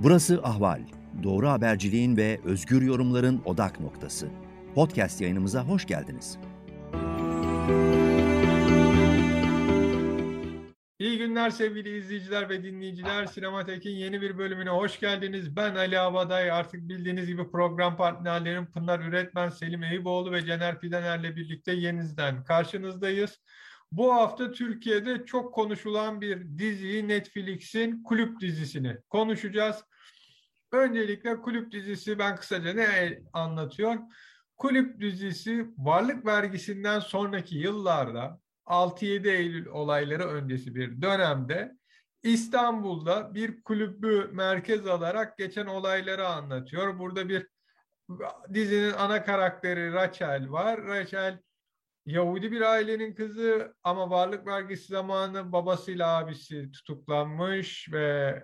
[0.00, 0.80] Burası Ahval.
[1.22, 4.28] Doğru haberciliğin ve özgür yorumların odak noktası.
[4.74, 6.38] Podcast yayınımıza hoş geldiniz.
[10.98, 13.26] İyi günler sevgili izleyiciler ve dinleyiciler.
[13.26, 15.56] Sinematek'in yeni bir bölümüne hoş geldiniz.
[15.56, 16.50] Ben Ali Abaday.
[16.50, 23.38] Artık bildiğiniz gibi program partnerlerim Pınar Üretmen, Selim Eyüboğlu ve Cener Fidener'le birlikte yeniden karşınızdayız.
[23.92, 29.84] Bu hafta Türkiye'de çok konuşulan bir diziyi Netflix'in kulüp dizisini konuşacağız.
[30.72, 33.96] Öncelikle kulüp dizisi ben kısaca ne anlatıyor?
[34.56, 41.76] Kulüp dizisi varlık vergisinden sonraki yıllarda 6-7 Eylül olayları öncesi bir dönemde
[42.22, 46.98] İstanbul'da bir kulübü merkez alarak geçen olayları anlatıyor.
[46.98, 47.46] Burada bir
[48.54, 50.84] dizinin ana karakteri Rachel var.
[50.84, 51.38] Rachel
[52.08, 58.34] Yahudi bir ailenin kızı ama varlık vergisi zamanı babasıyla abisi tutuklanmış ve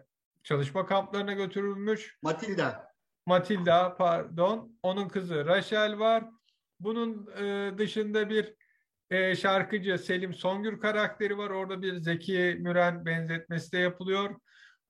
[0.43, 2.19] çalışma kamplarına götürülmüş.
[2.23, 2.89] Matilda.
[3.27, 4.79] Matilda pardon.
[4.83, 6.25] Onun kızı Rachel var.
[6.81, 8.55] Bunun e, dışında bir
[9.11, 11.51] e, şarkıcı Selim Songür karakteri var.
[11.51, 14.41] Orada bir Zeki Müren benzetmesi de yapılıyor.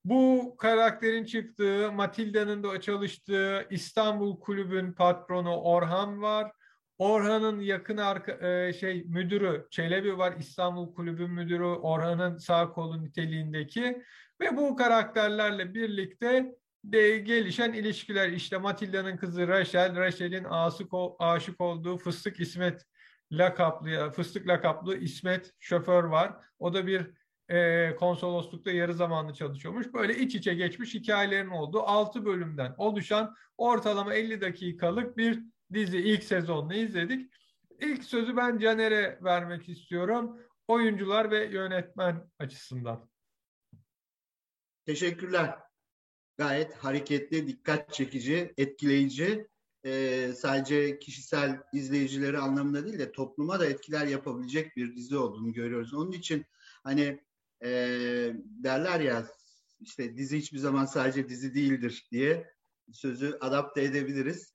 [0.05, 6.53] Bu karakterin çıktığı, Matilda'nın da çalıştığı İstanbul Kulübün patronu Orhan var.
[6.99, 10.35] Orhan'ın yakın arka, e, şey müdürü Çelebi var.
[10.39, 14.03] İstanbul Kulübü müdürü Orhan'ın sağ kolu niteliğindeki
[14.41, 20.47] ve bu karakterlerle birlikte de gelişen ilişkiler işte Matilda'nın kızı Rachel, Rachel'in
[21.19, 22.87] aşık olduğu Fıstık İsmet
[23.33, 26.33] lakaplı, Fıstık lakaplı İsmet şoför var.
[26.59, 27.11] O da bir
[27.49, 29.95] e, konsoloslukta yarı zamanlı çalışıyormuş.
[29.95, 36.25] Böyle iç içe geçmiş hikayelerin olduğu 6 bölümden oluşan ortalama 50 dakikalık bir dizi ilk
[36.25, 37.31] sezonunu izledik.
[37.81, 40.41] İlk sözü ben Caner'e vermek istiyorum.
[40.69, 43.11] Oyuncular ve yönetmen açısından.
[44.87, 45.59] Teşekkürler.
[46.37, 49.49] Gayet hareketli, dikkat çekici, etkileyici.
[49.85, 55.95] Ee, sadece kişisel izleyicileri anlamında değil de topluma da etkiler yapabilecek bir dizi olduğunu görüyoruz.
[55.95, 56.45] Onun için
[56.85, 57.21] hani
[57.65, 57.71] e,
[58.47, 59.27] derler ya
[59.81, 62.55] işte dizi hiçbir zaman sadece dizi değildir diye
[62.93, 64.54] sözü adapte edebiliriz.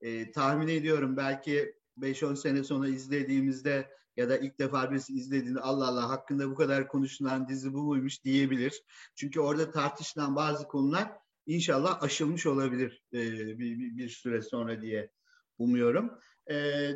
[0.00, 5.88] Ee, tahmin ediyorum belki 5-10 sene sonra izlediğimizde ya da ilk defa birisi izlediğinde Allah
[5.88, 8.82] Allah hakkında bu kadar konuşulan dizi bu muymuş diyebilir.
[9.14, 11.12] Çünkü orada tartışılan bazı konular
[11.46, 13.18] inşallah aşılmış olabilir e,
[13.58, 15.10] bir, bir, bir süre sonra diye
[15.58, 16.10] umuyorum.
[16.50, 16.88] E,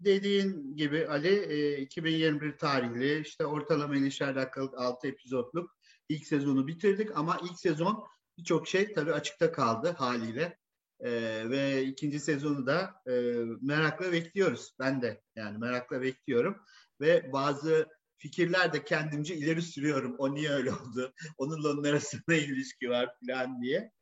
[0.00, 5.76] dediğin gibi Ali e, 2021 tarihli işte ortalama 50'şer dakikalık 6 epizodluk
[6.08, 8.04] ilk sezonu bitirdik ama ilk sezon
[8.38, 10.59] birçok şey tabii açıkta kaldı haliyle.
[11.04, 13.12] Ee, ve ikinci sezonu da e,
[13.60, 14.74] merakla bekliyoruz.
[14.78, 16.56] Ben de yani merakla bekliyorum.
[17.00, 20.14] Ve bazı fikirler de kendimce ileri sürüyorum.
[20.18, 21.14] O niye öyle oldu?
[21.38, 23.92] Onunla onun arasında ilişki var falan diye.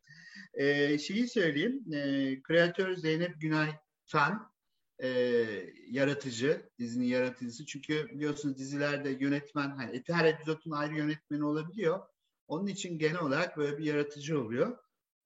[0.54, 1.92] Ee, şeyi söyleyeyim.
[1.92, 3.70] E, kreatör Zeynep Günay
[4.06, 4.52] Çan
[5.02, 5.08] e,
[5.90, 7.66] yaratıcı, dizinin yaratıcısı.
[7.66, 12.00] Çünkü biliyorsunuz dizilerde yönetmen, hani her epizodun ayrı yönetmeni olabiliyor.
[12.48, 14.78] Onun için genel olarak böyle bir yaratıcı oluyor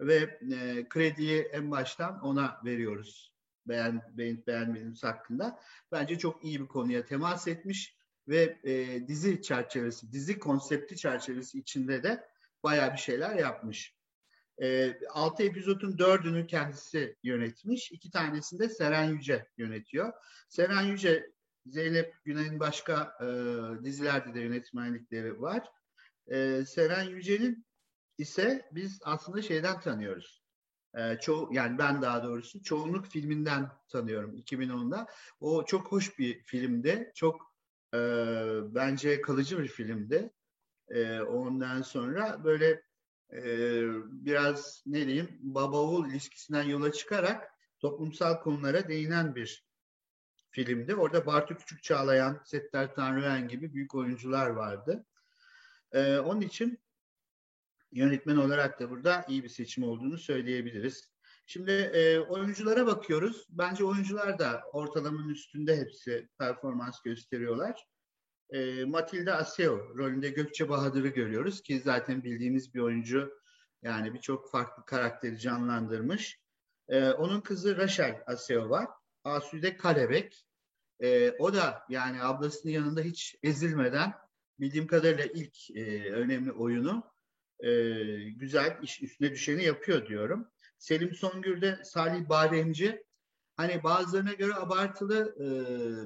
[0.06, 3.32] ve e, krediyi en baştan ona veriyoruz.
[3.66, 5.60] Beğen, beğenip beğenmediğimiz hakkında.
[5.92, 7.96] Bence çok iyi bir konuya temas etmiş
[8.28, 12.28] ve e, dizi çerçevesi, dizi konsepti çerçevesi içinde de
[12.62, 13.94] bayağı bir şeyler yapmış.
[14.62, 17.92] E, 6 epizodun dördünü kendisi yönetmiş.
[17.92, 20.12] iki tanesini de Seren Yüce yönetiyor.
[20.48, 21.32] Seren Yüce,
[21.66, 23.26] Zeynep Güney'in başka e,
[23.84, 25.68] dizilerde de yönetmenlikleri var.
[26.26, 27.66] E, Seren Yüce'nin
[28.18, 30.42] ise biz aslında şeyden tanıyoruz.
[30.94, 35.06] Ee, çoğu yani ben daha doğrusu çoğunluk filminden tanıyorum 2010'da.
[35.40, 37.12] O çok hoş bir filmdi.
[37.14, 37.54] Çok
[37.94, 37.98] e,
[38.74, 40.32] bence kalıcı bir filmdi.
[40.88, 42.82] E, ondan sonra böyle
[43.32, 43.42] e,
[44.04, 49.66] biraz ne diyeyim baba oğul ilişkisinden yola çıkarak toplumsal konulara değinen bir
[50.50, 50.94] filmdi.
[50.94, 55.06] Orada Bartu Küçük Çağlayan, Settar Tanrıven gibi büyük oyuncular vardı.
[55.92, 56.81] Ee, onun için
[57.92, 61.12] yönetmen olarak da burada iyi bir seçim olduğunu söyleyebiliriz.
[61.46, 63.46] Şimdi e, oyunculara bakıyoruz.
[63.50, 67.86] Bence oyuncular da ortalamanın üstünde hepsi performans gösteriyorlar.
[68.50, 73.32] E, Matilda Aseo rolünde Gökçe Bahadır'ı görüyoruz ki zaten bildiğimiz bir oyuncu.
[73.82, 76.40] Yani birçok farklı karakteri canlandırmış.
[76.88, 78.88] E, onun kızı Rachel Aseo var.
[79.24, 80.46] Asude Kalebek.
[81.00, 84.12] E, o da yani ablasının yanında hiç ezilmeden
[84.60, 87.11] bildiğim kadarıyla ilk e, önemli oyunu
[87.62, 87.70] e,
[88.30, 90.48] güzel iş üstüne düşeni yapıyor diyorum.
[90.78, 93.04] Selim Songül'de Salih Bademci
[93.56, 95.46] hani bazılarına göre abartılı e,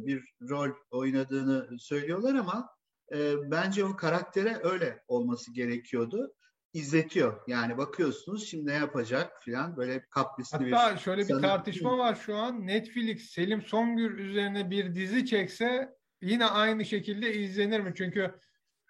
[0.06, 2.68] bir rol oynadığını söylüyorlar ama
[3.14, 6.34] e, bence o karaktere öyle olması gerekiyordu.
[6.72, 7.40] izletiyor.
[7.46, 10.72] Yani bakıyorsunuz şimdi ne yapacak filan böyle kaprisli bir...
[10.72, 12.66] Hatta şöyle bir sanat- tartışma var şu an.
[12.66, 17.92] Netflix Selim Songür üzerine bir dizi çekse yine aynı şekilde izlenir mi?
[17.96, 18.34] Çünkü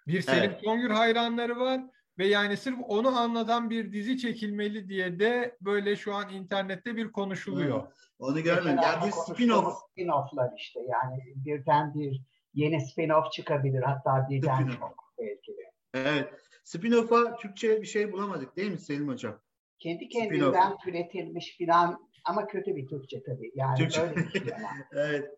[0.07, 0.61] bir Selim Evet.
[0.63, 1.81] Songür hayranları var
[2.19, 7.11] ve yani sırf onu anlatan bir dizi çekilmeli diye de böyle şu an internette bir
[7.11, 7.87] konuşuluyor.
[8.19, 8.75] Onu görmedim.
[8.75, 12.21] Geçen Ya hafta bir spin-off Spin-off'lar işte yani birden bir
[12.53, 14.79] yeni spin-off çıkabilir hatta birden Spin-off.
[14.79, 15.71] çok belki de.
[15.93, 16.33] Evet.
[16.65, 19.39] Spin-off'a Türkçe bir şey bulamadık değil mi Selim Hocam?
[19.79, 20.09] Kendi Spin-off.
[20.09, 23.51] kendinden türetilmiş filan ama kötü bir Türkçe tabii.
[23.55, 24.01] Yani Türkçe.
[24.01, 24.41] öyle bir şey.
[24.91, 25.31] Evet.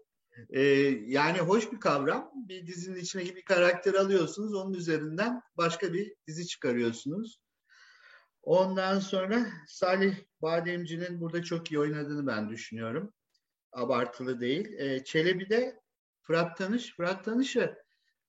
[0.49, 0.61] Ee,
[1.05, 2.31] yani hoş bir kavram.
[2.35, 4.55] Bir dizinin içine bir karakter alıyorsunuz.
[4.55, 7.39] Onun üzerinden başka bir dizi çıkarıyorsunuz.
[8.41, 13.13] Ondan sonra Salih Bademci'nin burada çok iyi oynadığını ben düşünüyorum.
[13.71, 14.73] Abartılı değil.
[14.77, 15.79] Ee, Çelebi'de
[16.21, 16.95] Fırat Tanış.
[16.95, 17.75] Fırat Tanış'ı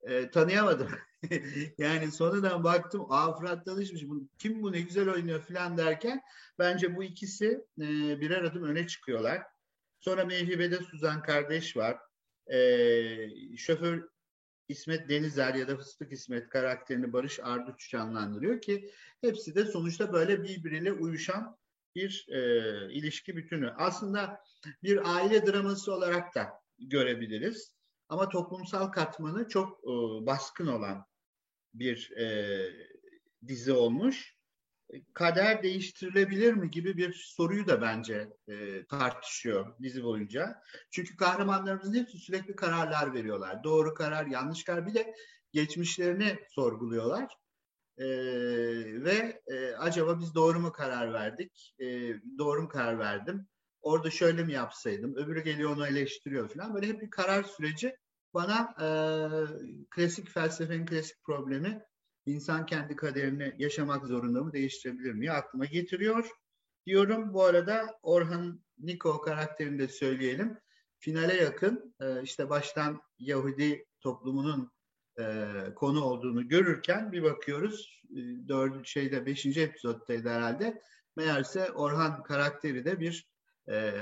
[0.03, 0.89] e, tanıyamadım.
[1.79, 4.09] yani sonradan baktım aa Fırat Tanış'mış.
[4.09, 6.21] Bu, kim bu ne güzel oynuyor falan derken
[6.59, 7.47] bence bu ikisi
[7.79, 9.43] e, birer adım öne çıkıyorlar.
[10.01, 11.99] Sonra Mevhibe'de Suzan kardeş var.
[12.53, 14.09] Ee, şoför
[14.69, 20.43] İsmet Denizer ya da Fıstık İsmet karakterini Barış Arduç canlandırıyor ki hepsi de sonuçta böyle
[20.43, 21.57] birbiriyle uyuşan
[21.95, 23.71] bir e, ilişki bütünü.
[23.71, 24.41] Aslında
[24.83, 26.49] bir aile draması olarak da
[26.79, 27.75] görebiliriz.
[28.09, 29.93] Ama toplumsal katmanı çok e,
[30.27, 31.05] baskın olan
[31.75, 32.27] bir e,
[33.47, 34.40] dizi olmuş.
[35.15, 40.63] Kader değiştirilebilir mi gibi bir soruyu da bence e, tartışıyor dizi boyunca.
[40.91, 43.65] Çünkü kahramanlarımızın hepsi sürekli kararlar veriyorlar.
[43.65, 44.87] Doğru karar, yanlış karar.
[44.87, 45.15] Bir de
[45.53, 47.35] geçmişlerini sorguluyorlar.
[47.99, 48.07] E,
[49.05, 51.75] ve e, acaba biz doğru mu karar verdik?
[51.79, 53.47] E, doğru mu karar verdim?
[53.83, 55.15] Orada şöyle mi yapsaydım?
[55.17, 56.75] Öbürü geliyor onu eleştiriyor falan.
[56.75, 57.97] Böyle hep bir karar süreci
[58.35, 58.87] bana e,
[59.91, 61.83] klasik felsefenin klasik problemi
[62.31, 65.31] insan kendi kaderini yaşamak zorunda mı değiştirebilir mi?
[65.31, 66.31] aklıma getiriyor
[66.87, 67.35] diyorum.
[67.35, 70.59] Bu arada Orhan Niko karakterini de söyleyelim.
[70.99, 74.73] Finale yakın e, işte baştan Yahudi toplumunun
[75.19, 75.45] e,
[75.77, 78.19] konu olduğunu görürken bir bakıyoruz e,
[78.49, 80.83] dördüncü şeyde beşinci epizoddaydı herhalde.
[81.17, 83.31] Meğerse Orhan karakteri de bir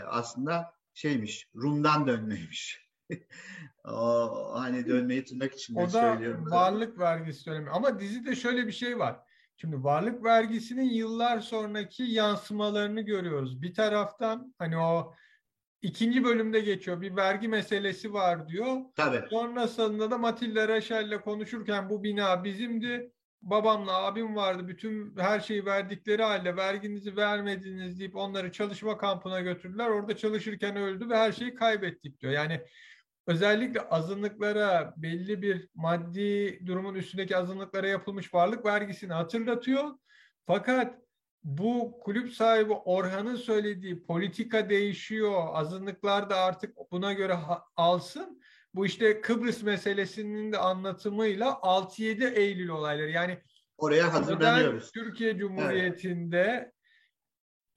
[0.06, 2.87] aslında şeymiş Rum'dan dönmeymiş.
[3.84, 6.50] o hani dönmeyi tırnak içinde O da söylüyorum.
[6.50, 7.70] varlık vergisi dönemi.
[7.70, 9.20] Ama dizide şöyle bir şey var.
[9.56, 13.62] Şimdi varlık vergisinin yıllar sonraki yansımalarını görüyoruz.
[13.62, 15.14] Bir taraftan hani o
[15.82, 17.00] ikinci bölümde geçiyor.
[17.00, 18.76] Bir vergi meselesi var diyor.
[18.96, 19.28] Tabii.
[19.30, 23.12] Sonrasında da Matilda Raşel'le konuşurken bu bina bizimdi.
[23.42, 24.68] Babamla abim vardı.
[24.68, 29.88] Bütün her şeyi verdikleri halde verginizi vermediniz deyip onları çalışma kampına götürdüler.
[29.88, 32.32] Orada çalışırken öldü ve her şeyi kaybettik diyor.
[32.32, 32.60] Yani
[33.28, 39.84] özellikle azınlıklara belli bir maddi durumun üstündeki azınlıklara yapılmış varlık vergisini hatırlatıyor.
[40.46, 40.98] Fakat
[41.44, 45.42] bu kulüp sahibi Orhan'ın söylediği politika değişiyor.
[45.52, 47.36] Azınlıklar da artık buna göre
[47.76, 48.42] alsın.
[48.74, 53.10] Bu işte Kıbrıs meselesinin de anlatımıyla 6-7 Eylül olayları.
[53.10, 53.38] Yani
[53.78, 54.92] Oraya hazırlanıyoruz.
[54.92, 56.72] Türkiye Cumhuriyeti'nde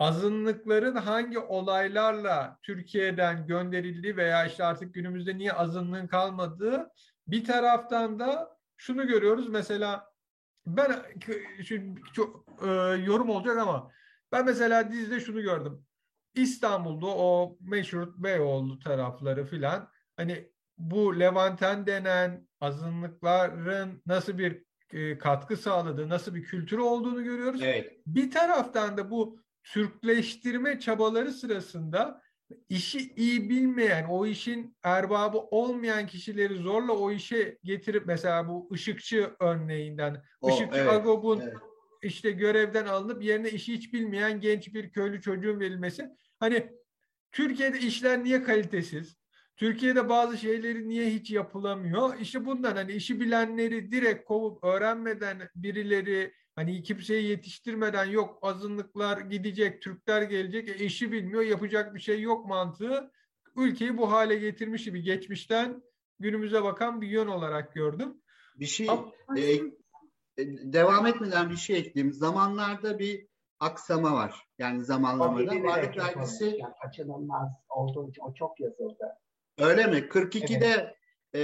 [0.01, 6.89] azınlıkların hangi olaylarla Türkiye'den gönderildiği veya işte artık günümüzde niye azınlığın kalmadığı
[7.27, 10.11] bir taraftan da şunu görüyoruz mesela
[10.67, 10.95] ben
[11.65, 12.67] şimdi çok e,
[13.05, 13.91] yorum olacak ama
[14.31, 15.85] ben mesela dizide şunu gördüm.
[16.35, 25.57] İstanbul'da o meşhur Beyoğlu tarafları filan hani bu Levanten denen azınlıkların nasıl bir e, katkı
[25.57, 27.61] sağladığı, nasıl bir kültürü olduğunu görüyoruz.
[27.63, 27.93] Evet.
[28.07, 32.21] Bir taraftan da bu Türkleştirme çabaları sırasında
[32.69, 39.31] işi iyi bilmeyen, o işin erbabı olmayan kişileri zorla o işe getirip mesela bu ışıkçı
[39.39, 41.53] örneğinden, O, ışıkçı evet, Agop'un evet.
[42.01, 46.09] işte görevden alınıp yerine işi hiç bilmeyen genç bir köylü çocuğun verilmesi.
[46.39, 46.71] Hani
[47.31, 49.17] Türkiye'de işler niye kalitesiz?
[49.55, 52.19] Türkiye'de bazı şeyleri niye hiç yapılamıyor?
[52.19, 59.81] İşte bundan hani işi bilenleri direkt kovup öğrenmeden birileri hani kimseyi yetiştirmeden yok azınlıklar gidecek,
[59.81, 63.11] Türkler gelecek, e, işi bilmiyor, yapacak bir şey yok mantığı
[63.55, 65.83] ülkeyi bu hale getirmiş gibi geçmişten
[66.19, 68.21] günümüze bakan bir yön olarak gördüm.
[68.55, 69.63] Bir şey Ama- e, e,
[70.73, 72.13] devam etmeden bir şey ekleyeyim.
[72.13, 73.27] Zamanlarda bir
[73.59, 74.47] aksama var.
[74.57, 75.63] Yani zamanlamada.
[75.63, 79.17] Varlık vergisi kaçınılmaz olduğu için o çok yazıldı.
[79.57, 79.97] öyle mi?
[79.97, 80.95] 42'de
[81.33, 81.41] e,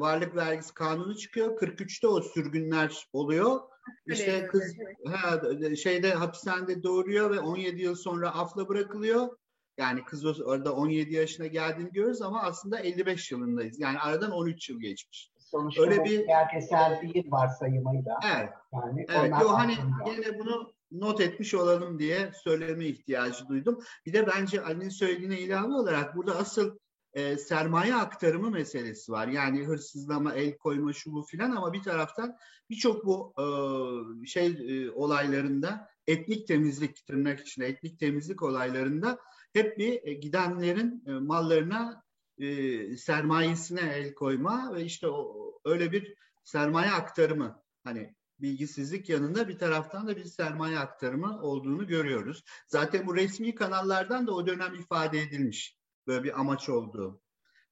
[0.00, 1.56] varlık vergisi kanunu çıkıyor.
[1.56, 3.60] 43'te o sürgünler oluyor.
[4.06, 4.74] İşte kız
[5.06, 5.40] ha,
[5.76, 9.36] şeyde hapishanede doğuruyor ve 17 yıl sonra afla bırakılıyor.
[9.78, 13.80] Yani kız orada 17 yaşına geldiğini görüyoruz ama aslında 55 yılındayız.
[13.80, 15.30] Yani aradan 13 yıl geçmiş.
[15.38, 18.18] Sonuçta öyle bir belgesel değil varsayımıyla.
[18.36, 19.32] evet, Yani evet.
[19.40, 19.74] Yo, hani
[20.06, 23.78] gene bunu not etmiş olalım diye söyleme ihtiyacı duydum.
[24.06, 26.78] Bir de bence Ali'nin söylediğine ilave olarak burada asıl
[27.12, 29.28] e, sermaye aktarımı meselesi var.
[29.28, 32.36] Yani hırsızlama, el koyma, şu bu filan ama bir taraftan
[32.70, 39.18] birçok bu e, şey e, olaylarında etnik temizlik tırnak içinde etnik temizlik olaylarında
[39.52, 42.02] hep bir e, gidenlerin e, mallarına
[42.38, 46.14] e, sermayesine el koyma ve işte o, öyle bir
[46.44, 52.44] sermaye aktarımı hani bilgisizlik yanında bir taraftan da bir sermaye aktarımı olduğunu görüyoruz.
[52.66, 55.79] Zaten bu resmi kanallardan da o dönem ifade edilmiş
[56.10, 57.20] böyle bir amaç olduğu.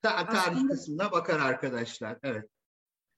[0.02, 2.18] Ta tarih Aslında- kısmına bakar arkadaşlar.
[2.23, 2.49] Evet.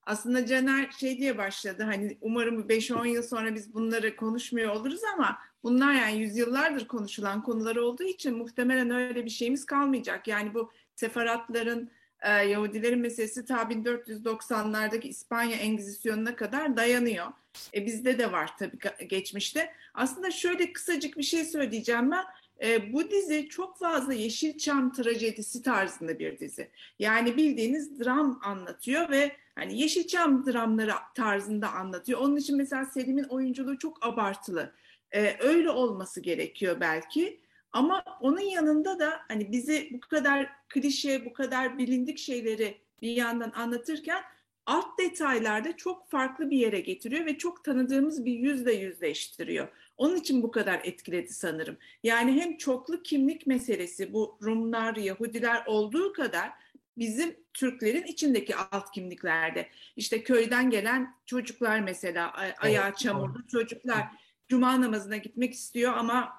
[0.03, 5.39] Aslında Caner şey diye başladı hani umarım 5-10 yıl sonra biz bunları konuşmuyor oluruz ama
[5.63, 10.29] bunlar yani yüzyıllardır konuşulan konular olduğu için muhtemelen öyle bir şeyimiz kalmayacak.
[10.29, 17.27] Yani bu sefaratların, e, Yahudilerin meselesi ta 1490'lardaki İspanya Engizisyonuna kadar dayanıyor.
[17.75, 19.73] E, bizde de var tabii geçmişte.
[19.95, 22.25] Aslında şöyle kısacık bir şey söyleyeceğim ben.
[22.63, 26.71] E, bu dizi çok fazla Yeşilçam trajedisi tarzında bir dizi.
[26.99, 32.21] Yani bildiğiniz dram anlatıyor ve hani Yeşilçam dramları tarzında anlatıyor.
[32.21, 34.73] Onun için mesela Selim'in oyunculuğu çok abartılı.
[35.13, 37.41] Ee, öyle olması gerekiyor belki.
[37.73, 43.51] Ama onun yanında da hani bizi bu kadar klişe, bu kadar bilindik şeyleri bir yandan
[43.51, 44.23] anlatırken
[44.67, 49.69] alt detaylarda çok farklı bir yere getiriyor ve çok tanıdığımız bir yüzle yüzleştiriyor.
[50.01, 51.77] Onun için bu kadar etkiledi sanırım.
[52.03, 56.51] Yani hem çoklu kimlik meselesi bu Rumlar, Yahudiler olduğu kadar
[56.99, 59.69] bizim Türklerin içindeki alt kimliklerde.
[59.97, 64.07] İşte köyden gelen çocuklar mesela ay- ayağı çamurlu çocuklar
[64.49, 66.33] cuma namazına gitmek istiyor ama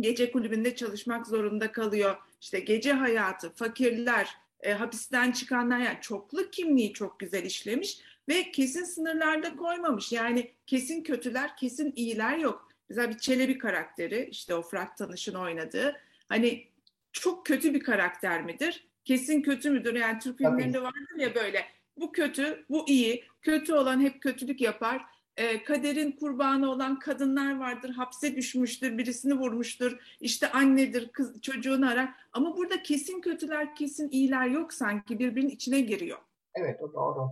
[0.00, 2.16] gece kulübünde çalışmak zorunda kalıyor.
[2.40, 4.28] İşte gece hayatı, fakirler,
[4.60, 10.12] e, hapisten çıkanlar yani çoklu kimliği çok güzel işlemiş ve kesin sınırlarda koymamış.
[10.12, 12.67] Yani kesin kötüler, kesin iyiler yok.
[12.88, 15.96] Mesela bir Çelebi karakteri işte o Fırat Tanış'ın oynadığı
[16.28, 16.66] hani
[17.12, 18.88] çok kötü bir karakter midir?
[19.04, 19.94] Kesin kötü müdür?
[19.94, 21.64] Yani Türk filmlerinde vardır ya böyle
[21.96, 23.24] bu kötü, bu iyi.
[23.42, 25.02] Kötü olan hep kötülük yapar.
[25.36, 27.90] Ee, kaderin kurbanı olan kadınlar vardır.
[27.90, 30.16] Hapse düşmüştür, birisini vurmuştur.
[30.20, 32.08] İşte annedir, kız çocuğunu arar.
[32.32, 36.18] Ama burada kesin kötüler, kesin iyiler yok sanki birbirinin içine giriyor.
[36.54, 37.30] Evet o doğru.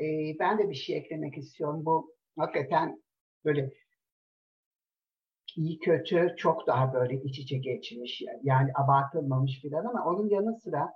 [0.00, 1.86] Ee, ben de bir şey eklemek istiyorum.
[1.86, 3.02] Bu hakikaten
[3.44, 3.72] böyle
[5.56, 10.92] iyi kötü çok daha böyle iç içe geçmiş yani abartılmamış filan ama onun yanı sıra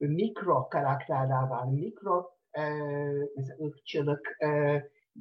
[0.00, 1.66] mikro karakterler var.
[1.68, 2.62] Mikro e,
[3.36, 4.48] mesela ırkçılık e,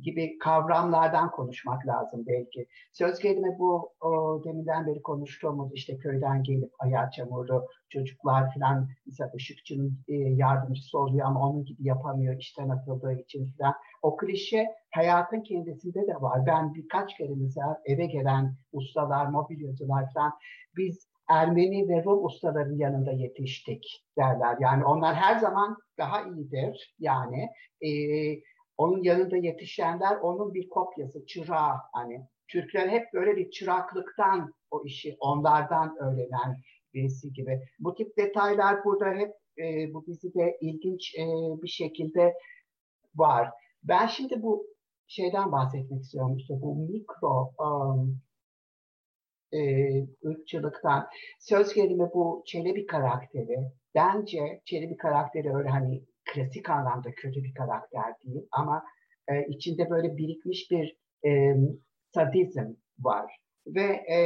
[0.01, 2.67] gibi kavramlardan konuşmak lazım belki.
[2.91, 9.31] Söz gelimi bu o, deminden beri konuştuğumuz işte köyden gelip ayağı çamurlu çocuklar falan mesela
[9.35, 13.73] ışıkçının e, yardımcısı oluyor ama onun gibi yapamıyor işten atıldığı için falan.
[14.01, 16.45] O klişe hayatın kendisinde de var.
[16.45, 20.31] Ben birkaç kere mesela eve gelen ustalar, mobilyacılar falan
[20.77, 24.57] biz Ermeni ve Rum ustaların yanında yetiştik derler.
[24.59, 26.95] Yani onlar her zaman daha iyidir.
[26.99, 27.49] Yani
[27.81, 27.89] e,
[28.77, 31.75] onun yanında yetişenler onun bir kopyası, çırağı.
[31.93, 36.57] Hani Türkler hep böyle bir çıraklıktan o işi onlardan öğrenen
[36.93, 37.61] birisi gibi.
[37.79, 41.25] Bu tip detaylar burada hep e, bu dizide ilginç e,
[41.61, 42.33] bir şekilde
[43.15, 43.49] var.
[43.83, 44.67] Ben şimdi bu
[45.07, 48.21] şeyden bahsetmek istiyorum işte bu mikro um,
[49.51, 49.59] e,
[50.25, 51.07] ırkçılıktan.
[51.39, 53.57] Söz gelimi bu Çelebi karakteri.
[53.95, 58.83] Bence Çelebi karakteri öyle hani klasik anlamda kötü bir karakter değil ama
[59.27, 61.55] e, içinde böyle birikmiş bir e,
[62.13, 63.35] sadizm var.
[63.67, 64.17] Ve e,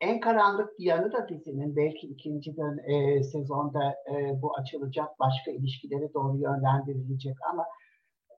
[0.00, 6.14] en karanlık yanı da dizinin belki ikinci dön, e, sezonda e, bu açılacak başka ilişkilere
[6.14, 7.64] doğru yönlendirilecek ama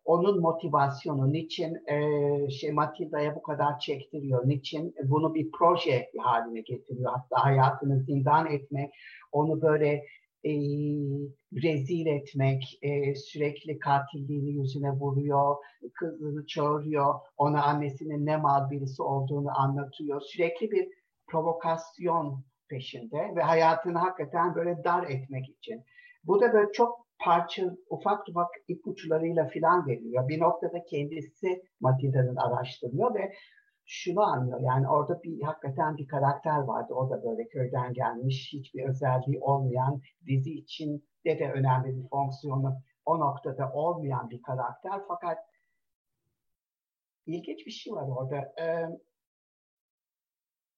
[0.05, 7.13] onun motivasyonu, niçin e, şey Matilda'ya bu kadar çektiriyor, niçin bunu bir proje haline getiriyor,
[7.13, 8.95] hatta hayatını zindan etmek,
[9.33, 10.05] onu böyle
[10.45, 10.53] e,
[11.63, 15.57] rezil etmek, e, sürekli katilliğini yüzüne vuruyor,
[15.95, 20.89] kızını çağırıyor, ona annesinin ne mal birisi olduğunu anlatıyor, sürekli bir
[21.27, 25.85] provokasyon peşinde ve hayatını hakikaten böyle dar etmek için.
[26.25, 30.29] Bu da böyle çok parça, ufak ufak ipuçlarıyla filan veriliyor.
[30.29, 33.33] Bir noktada kendisi Matilda'nın araştırıyor ve
[33.87, 34.61] şunu anlıyor.
[34.61, 36.95] Yani orada bir hakikaten bir karakter vardı.
[36.95, 42.75] O da böyle köyden gelmiş, hiçbir özelliği olmayan, dizi için de de önemli bir fonksiyonu
[43.05, 45.01] o noktada olmayan bir karakter.
[45.09, 45.39] Fakat
[47.27, 48.55] ilginç bir şey var orada.
[48.61, 48.89] Ee,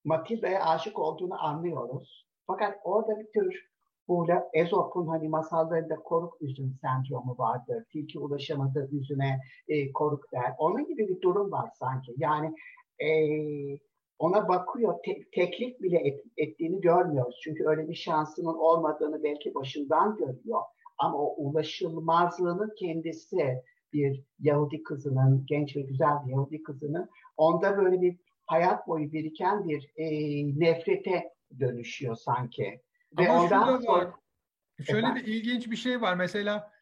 [0.04, 2.26] Matilda'ya aşık olduğunu anlıyoruz.
[2.46, 3.70] Fakat orada bir tür
[4.08, 7.84] Bu Ezop'un hani masallarında koruk üzüm sendromu vardır.
[7.92, 10.54] Tilki ulaşamadığı üzüme e, koruk der.
[10.58, 12.14] Onun gibi bir durum var sanki.
[12.16, 12.54] Yani
[12.98, 13.08] e,
[14.18, 17.40] ona bakıyor, te- teklif bile et, ettiğini görmüyoruz.
[17.44, 20.60] Çünkü öyle bir şansının olmadığını belki başından görüyor.
[20.98, 28.00] Ama o ulaşılmazlığını kendisi bir Yahudi kızının, genç ve güzel bir Yahudi kızının onda böyle
[28.00, 30.06] bir hayat boyu biriken bir e,
[30.60, 32.80] nefrete dönüşüyor sanki.
[33.18, 34.06] Ve Ama ondan sonra...
[34.06, 34.08] var.
[34.86, 35.26] Şöyle Efendim?
[35.26, 36.14] bir ilginç bir şey var.
[36.14, 36.72] Mesela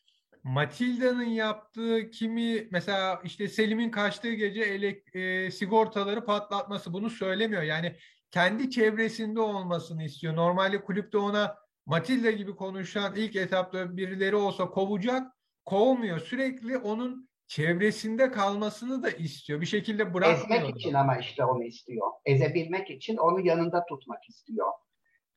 [0.44, 7.62] Matilda'nın yaptığı kimi mesela işte Selim'in kaçtığı gece elek, e, sigortaları patlatması bunu söylemiyor.
[7.62, 7.96] Yani
[8.30, 10.36] kendi çevresinde olmasını istiyor.
[10.36, 15.32] Normalde kulüpte ona Matilda gibi konuşan ilk etapta birileri olsa kovacak.
[15.64, 16.18] Kovmuyor.
[16.18, 19.60] Sürekli onun çevresinde kalmasını da istiyor.
[19.60, 20.62] Bir şekilde bırakmıyor.
[20.62, 22.10] Ezmek için ama işte onu istiyor.
[22.24, 24.68] Ezebilmek için onu yanında tutmak istiyor.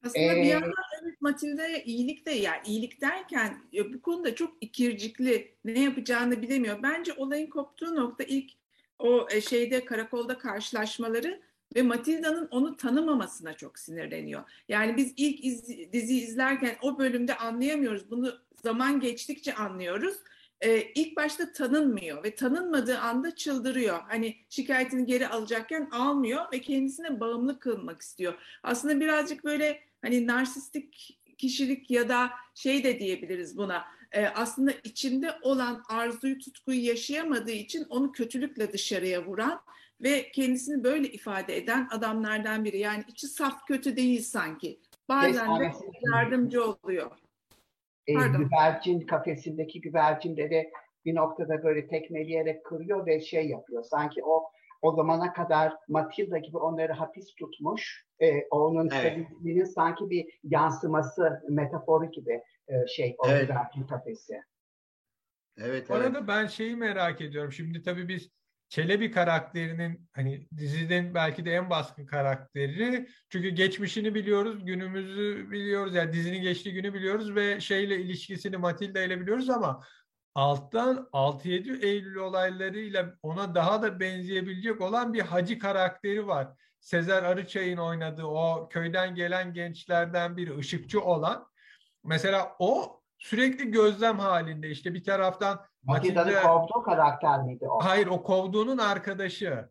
[0.05, 0.73] Aslında ee, bir yandan
[1.03, 3.57] evet Matilda'ya iyilik de yani iyilik derken
[3.93, 6.83] bu konuda çok ikircikli ne yapacağını bilemiyor.
[6.83, 8.51] Bence olayın koptuğu nokta ilk
[8.99, 11.41] o e, şeyde karakolda karşılaşmaları
[11.75, 14.43] ve Matilda'nın onu tanımamasına çok sinirleniyor.
[14.69, 18.11] Yani biz ilk iz, dizi izlerken o bölümde anlayamıyoruz.
[18.11, 20.17] Bunu zaman geçtikçe anlıyoruz.
[20.61, 23.99] Ee, ilk başta tanınmıyor ve tanınmadığı anda çıldırıyor.
[24.07, 28.33] Hani şikayetini geri alacakken almıyor ve kendisine bağımlı kılmak istiyor.
[28.63, 33.85] Aslında birazcık böyle hani narsistik kişilik ya da şey de diyebiliriz buna.
[34.11, 39.61] E, aslında içinde olan arzuyu, tutkuyu yaşayamadığı için onu kötülükle dışarıya vuran
[40.01, 42.79] ve kendisini böyle ifade eden adamlardan biri.
[42.79, 44.79] Yani içi saf kötü değil sanki.
[45.09, 45.71] Bazen de
[46.13, 47.11] yardımcı oluyor.
[48.07, 50.71] E, güvercin kafesindeki güvercinleri
[51.05, 53.83] bir noktada böyle tekmeleyerek kırıyor ve şey yapıyor.
[53.83, 58.05] Sanki o o zamana kadar Matilda gibi onları hapis tutmuş.
[58.21, 59.27] E, onun evet.
[59.75, 63.51] sanki bir yansıması, metaforu gibi e, şey o evet.
[63.89, 64.41] kafesi.
[65.57, 66.27] Evet, Bu arada evet.
[66.27, 67.51] ben şeyi merak ediyorum.
[67.51, 68.29] Şimdi tabii biz
[68.69, 73.07] Çelebi karakterinin hani dizinin belki de en baskın karakteri.
[73.29, 75.95] Çünkü geçmişini biliyoruz, günümüzü biliyoruz.
[75.95, 79.83] Yani dizinin geçtiği günü biliyoruz ve şeyle ilişkisini Matilda ile biliyoruz ama
[80.37, 86.47] alttan 6-7 Eylül olaylarıyla ona daha da benzeyebilecek olan bir hacı karakteri var.
[86.79, 91.47] Sezer Arıçay'ın oynadığı o köyden gelen gençlerden biri, ışıkçı olan.
[92.03, 96.51] Mesela o sürekli gözlem halinde işte bir taraftan Matilda'nın Matilda...
[96.51, 97.79] kovduğu karakter miydi o?
[97.79, 99.69] Hayır o kovduğunun arkadaşı.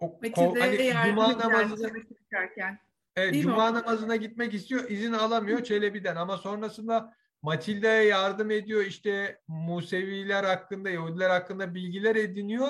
[0.00, 1.88] O, kov, hani cuma namazına
[3.16, 10.44] Evet, cuma namazına gitmek istiyor, izin alamıyor Çelebi'den ama sonrasında Matilda'ya yardım ediyor işte Museviler
[10.44, 12.68] hakkında, Yahudiler hakkında bilgiler ediniyor.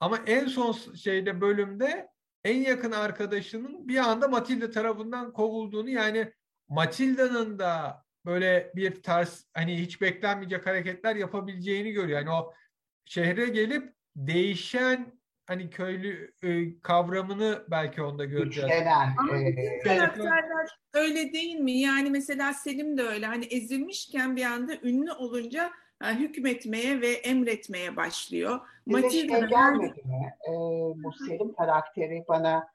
[0.00, 2.08] Ama en son şeyde bölümde
[2.44, 6.32] en yakın arkadaşının bir anda Matilda tarafından kovulduğunu yani
[6.68, 12.18] Matilda'nın da böyle bir tarz hani hiç beklenmeyecek hareketler yapabileceğini görüyor.
[12.18, 12.54] Yani o
[13.04, 15.17] şehre gelip değişen
[15.48, 18.68] hani köylü e, kavramını belki onda göreceğiz.
[18.68, 19.14] Güçlenen.
[19.18, 21.72] Ama e, karakterler öyle değil mi?
[21.72, 23.26] Yani mesela Selim de öyle.
[23.26, 25.70] Hani ezilmişken bir anda ünlü olunca
[26.02, 28.60] yani hükmetmeye ve emretmeye başlıyor.
[28.88, 30.34] Size şey gelmedi mi?
[30.48, 30.52] Ee,
[31.04, 32.68] bu Selim karakteri bana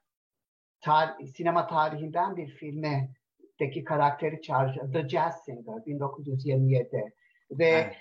[0.81, 4.93] tar sinema tarihinden bir filmdeki karakteri çağırıyor.
[4.93, 7.13] The Jazz Singer 1927.
[7.51, 7.95] Ve evet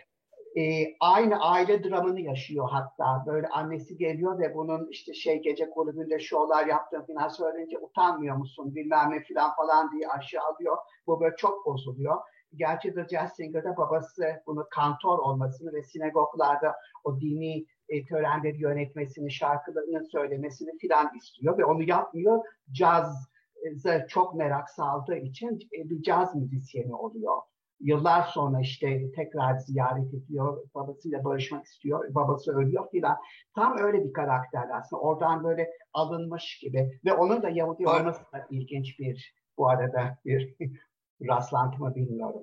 [0.56, 3.24] e, aynı aile dramını yaşıyor hatta.
[3.26, 8.74] Böyle annesi geliyor ve bunun işte şey gece kulübünde şovlar yaptığını falan söyleyince utanmıyor musun
[8.74, 10.76] bilmem ne falan falan diye aşağı alıyor.
[11.06, 12.16] Bu böyle çok bozuluyor.
[12.54, 13.38] Gerçi de Jazz
[13.76, 21.58] babası bunu kantor olmasını ve sinagoglarda o dini e, törenleri yönetmesini, şarkılarını söylemesini filan istiyor
[21.58, 22.44] ve onu yapmıyor.
[22.72, 27.36] Caz'a çok merak saldığı için e, bir caz müzisyeni oluyor
[27.82, 33.16] yıllar sonra işte tekrar ziyaret ediyor, babasıyla barışmak istiyor, babası ölüyor filan.
[33.54, 35.02] Tam öyle bir karakter aslında.
[35.02, 37.00] Oradan böyle alınmış gibi.
[37.04, 40.54] Ve onun da Yahudi olması da ilginç bir bu arada bir
[41.28, 42.42] rastlantı mı bilmiyorum.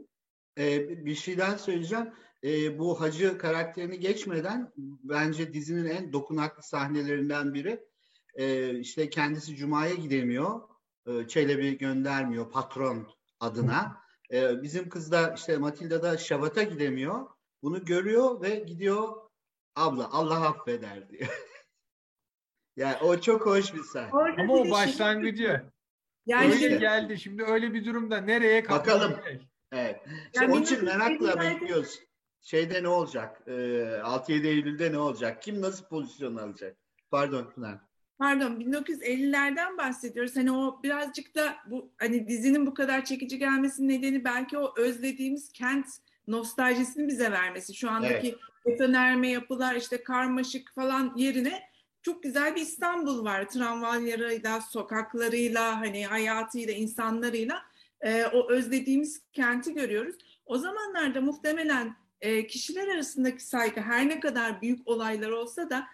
[0.57, 2.13] Ee, bir şeyden söyleyeceğim.
[2.43, 4.71] Ee, bu hacı karakterini geçmeden
[5.03, 7.79] bence dizinin en dokunaklı sahnelerinden biri.
[8.35, 10.61] Ee, işte kendisi Cuma'ya gidemiyor.
[11.07, 13.07] Ee, Çelebi göndermiyor patron
[13.39, 14.08] adına.
[14.33, 17.29] Ee, bizim kız da işte Matilda da Şabat'a gidemiyor.
[17.63, 19.29] Bunu görüyor ve gidiyor
[19.75, 21.29] abla Allah affeder diyor.
[22.75, 24.11] yani o çok hoş bir sahne.
[24.13, 25.63] Orada Ama o şey başlangıcı.
[26.25, 27.19] Yani öyle geldi.
[27.19, 29.15] Şimdi öyle bir durumda nereye Bakalım.
[29.71, 30.01] Evet.
[30.25, 31.99] İşte yani onun için merakla bekliyoruz.
[32.41, 33.41] Şeyde ne olacak?
[33.47, 35.41] Ee, 6-7 Eylül'de ne olacak?
[35.41, 36.77] Kim nasıl pozisyon alacak?
[37.11, 37.88] Pardon Pınar.
[38.19, 40.35] Pardon 1950'lerden bahsediyoruz.
[40.35, 45.51] Hani o birazcık da bu hani dizinin bu kadar çekici gelmesinin nedeni belki o özlediğimiz
[45.51, 45.87] kent
[46.27, 47.73] nostaljisini bize vermesi.
[47.73, 48.39] Şu andaki evet.
[48.65, 51.69] betonarme yapılar işte karmaşık falan yerine
[52.01, 53.49] çok güzel bir İstanbul var.
[53.49, 57.61] Tramvaylarıyla, sokaklarıyla, hani hayatıyla, insanlarıyla
[58.01, 60.15] e, o özlediğimiz kenti görüyoruz.
[60.45, 65.87] O zamanlarda muhtemelen e, kişiler arasındaki saygı her ne kadar büyük olaylar olsa da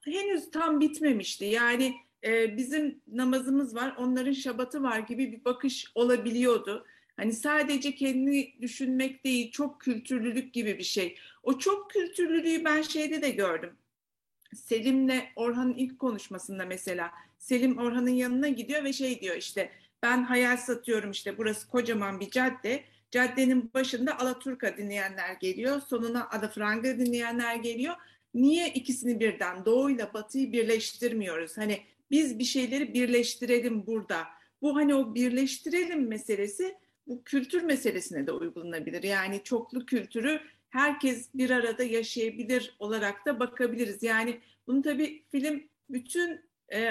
[0.00, 1.44] henüz tam bitmemişti.
[1.44, 6.86] Yani e, bizim namazımız var, onların şabatı var gibi bir bakış olabiliyordu.
[7.16, 11.16] Hani sadece kendini düşünmek değil, çok kültürlülük gibi bir şey.
[11.42, 13.76] O çok kültürlülüğü ben şeyde de gördüm.
[14.54, 19.70] Selim'le Orhan'ın ilk konuşmasında mesela Selim Orhan'ın yanına gidiyor ve şey diyor işte
[20.02, 22.84] ben hayal satıyorum işte burası kocaman bir cadde.
[23.10, 25.80] Caddenin başında Alaturka dinleyenler geliyor.
[25.80, 27.94] Sonuna Adafranga dinleyenler geliyor.
[28.34, 31.58] Niye ikisini birden doğuyla batıyı birleştirmiyoruz?
[31.58, 34.24] Hani biz bir şeyleri birleştirelim burada.
[34.62, 36.74] Bu hani o birleştirelim meselesi
[37.06, 39.02] bu kültür meselesine de uygulanabilir.
[39.02, 44.02] Yani çoklu kültürü herkes bir arada yaşayabilir olarak da bakabiliriz.
[44.02, 46.40] Yani bunu tabii film bütün
[46.72, 46.90] e,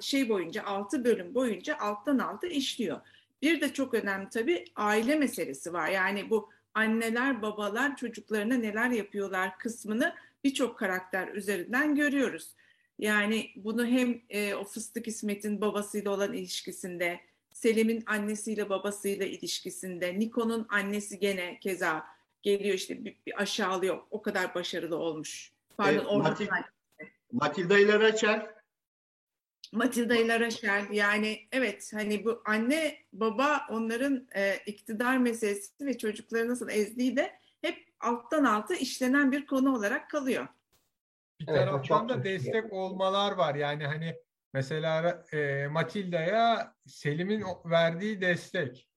[0.00, 3.00] şey boyunca altı bölüm boyunca alttan alta işliyor.
[3.42, 5.88] Bir de çok önemli tabii aile meselesi var.
[5.88, 12.54] Yani bu anneler babalar çocuklarına neler yapıyorlar kısmını birçok karakter üzerinden görüyoruz.
[12.98, 17.20] Yani bunu hem e, o Fıstık İsmet'in babasıyla olan ilişkisinde,
[17.52, 22.06] Selim'in annesiyle babasıyla ilişkisinde, Niko'nun annesi gene keza
[22.42, 23.98] geliyor işte bir, bir aşağılıyor.
[24.10, 25.52] O kadar başarılı olmuş.
[25.76, 26.48] Pardon, e, Matil,
[27.32, 28.60] Matilda ile Rachel.
[29.72, 36.48] Matilda ile Rachel yani evet hani bu anne baba onların e, iktidar meselesi ve çocukları
[36.48, 37.39] nasıl ezdiği de
[38.00, 40.48] alttan alta işlenen bir konu olarak kalıyor.
[41.40, 44.16] Bir evet, taraftan da destek olmalar var yani hani
[44.52, 48.88] mesela e, Matilda'ya Selim'in verdiği destek.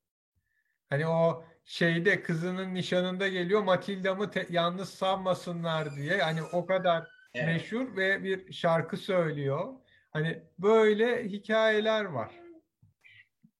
[0.89, 6.21] Hani o şeyde kızının nişanında geliyor Matilda'mı yalnız sanmasınlar diye.
[6.21, 7.47] Hani o kadar evet.
[7.47, 9.73] meşhur ve bir şarkı söylüyor.
[10.11, 12.42] Hani böyle hikayeler var.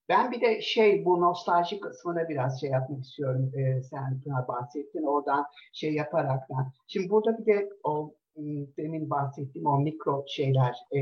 [0.09, 3.51] Ben bir de şey bu nostalji kısmına biraz şey yapmak istiyorum.
[3.55, 6.71] Ee, sen bahsettin oradan şey yaparaktan.
[6.87, 8.15] Şimdi burada bir de o
[8.77, 10.99] demin bahsettiğim o mikro şeyler e,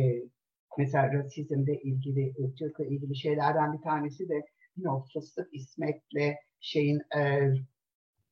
[0.77, 4.33] mesela rasizmle ilgili, ırkçılıkla ilgili şeylerden bir tanesi de
[4.77, 7.51] you know, Fıstık İsmet'le şeyin e,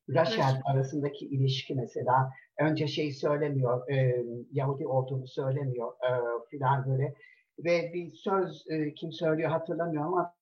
[0.09, 6.11] Rachel arasındaki ilişki mesela önce şey söylemiyor, e, Yahudi olduğunu söylemiyor e,
[6.49, 7.13] filan böyle
[7.59, 10.38] ve bir söz e, kim söylüyor hatırlamıyorum ama.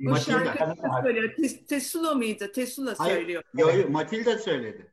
[0.00, 0.64] Bu şarkı
[1.02, 1.34] söylüyor.
[1.68, 2.52] Tesula mıydı?
[2.52, 3.42] Tesula söylüyor.
[3.54, 4.92] Yok yok Matilda söyledi.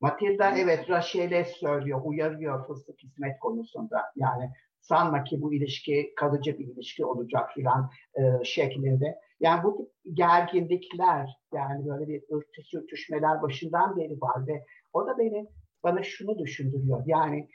[0.00, 4.02] Matilda evet Rachel'e söylüyor, uyarıyor fıstık hizmet konusunda.
[4.16, 4.50] Yani
[4.80, 9.18] sanma ki bu ilişki kalıcı bir ilişki olacak filan e, şeklinde.
[9.40, 15.18] Yani bu tip gerginlikler yani böyle bir ırkçı sürtüşmeler başından beri var ve o da
[15.18, 15.46] beni
[15.82, 17.02] bana şunu düşündürüyor.
[17.06, 17.48] Yani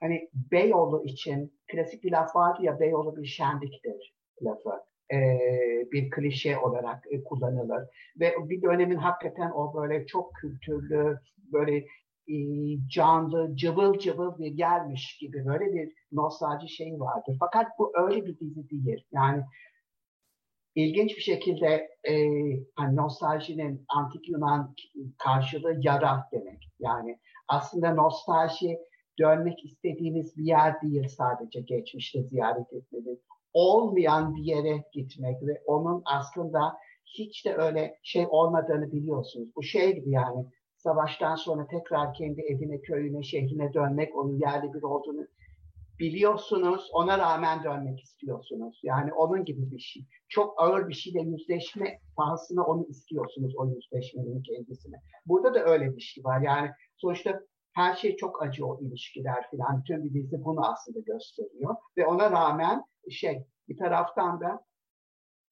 [0.00, 4.70] hani Beyoğlu için klasik bir laf vardı ya Beyoğlu bir şenliktir lafı.
[5.12, 5.18] E,
[5.92, 7.88] bir klişe olarak e, kullanılır.
[8.20, 11.18] Ve bir dönemin hakikaten o böyle çok kültürlü,
[11.52, 11.76] böyle
[12.28, 12.36] e,
[12.88, 17.36] canlı, cıvıl cıvıl bir gelmiş gibi böyle bir nostalji şey vardır.
[17.40, 19.04] Fakat bu öyle bir dizi değil.
[19.12, 19.42] Yani
[20.74, 22.14] ilginç bir şekilde e,
[22.74, 24.74] hani nostaljinin antik Yunan
[25.18, 26.68] karşılığı yara demek.
[26.78, 28.78] Yani aslında nostalji
[29.18, 33.20] dönmek istediğiniz bir yer değil sadece geçmişte ziyaret etmenin.
[33.52, 39.48] Olmayan bir yere gitmek ve onun aslında hiç de öyle şey olmadığını biliyorsunuz.
[39.56, 40.46] Bu şey gibi yani
[40.76, 45.26] savaştan sonra tekrar kendi evine, köyüne, şehrine dönmek, onun yerli bir olduğunu
[45.98, 48.80] biliyorsunuz, ona rağmen dönmek istiyorsunuz.
[48.82, 50.04] Yani onun gibi bir şey.
[50.28, 54.96] Çok ağır bir şeyle yüzleşme pahasına onu istiyorsunuz, o yüzleşmenin kendisine.
[55.26, 56.40] Burada da öyle bir şey var.
[56.40, 57.40] Yani sonuçta
[57.74, 59.80] her şey çok acı o ilişkiler filan.
[59.80, 61.76] Bütün bir dizi bunu aslında gösteriyor.
[61.96, 64.64] Ve ona rağmen şey, bir taraftan da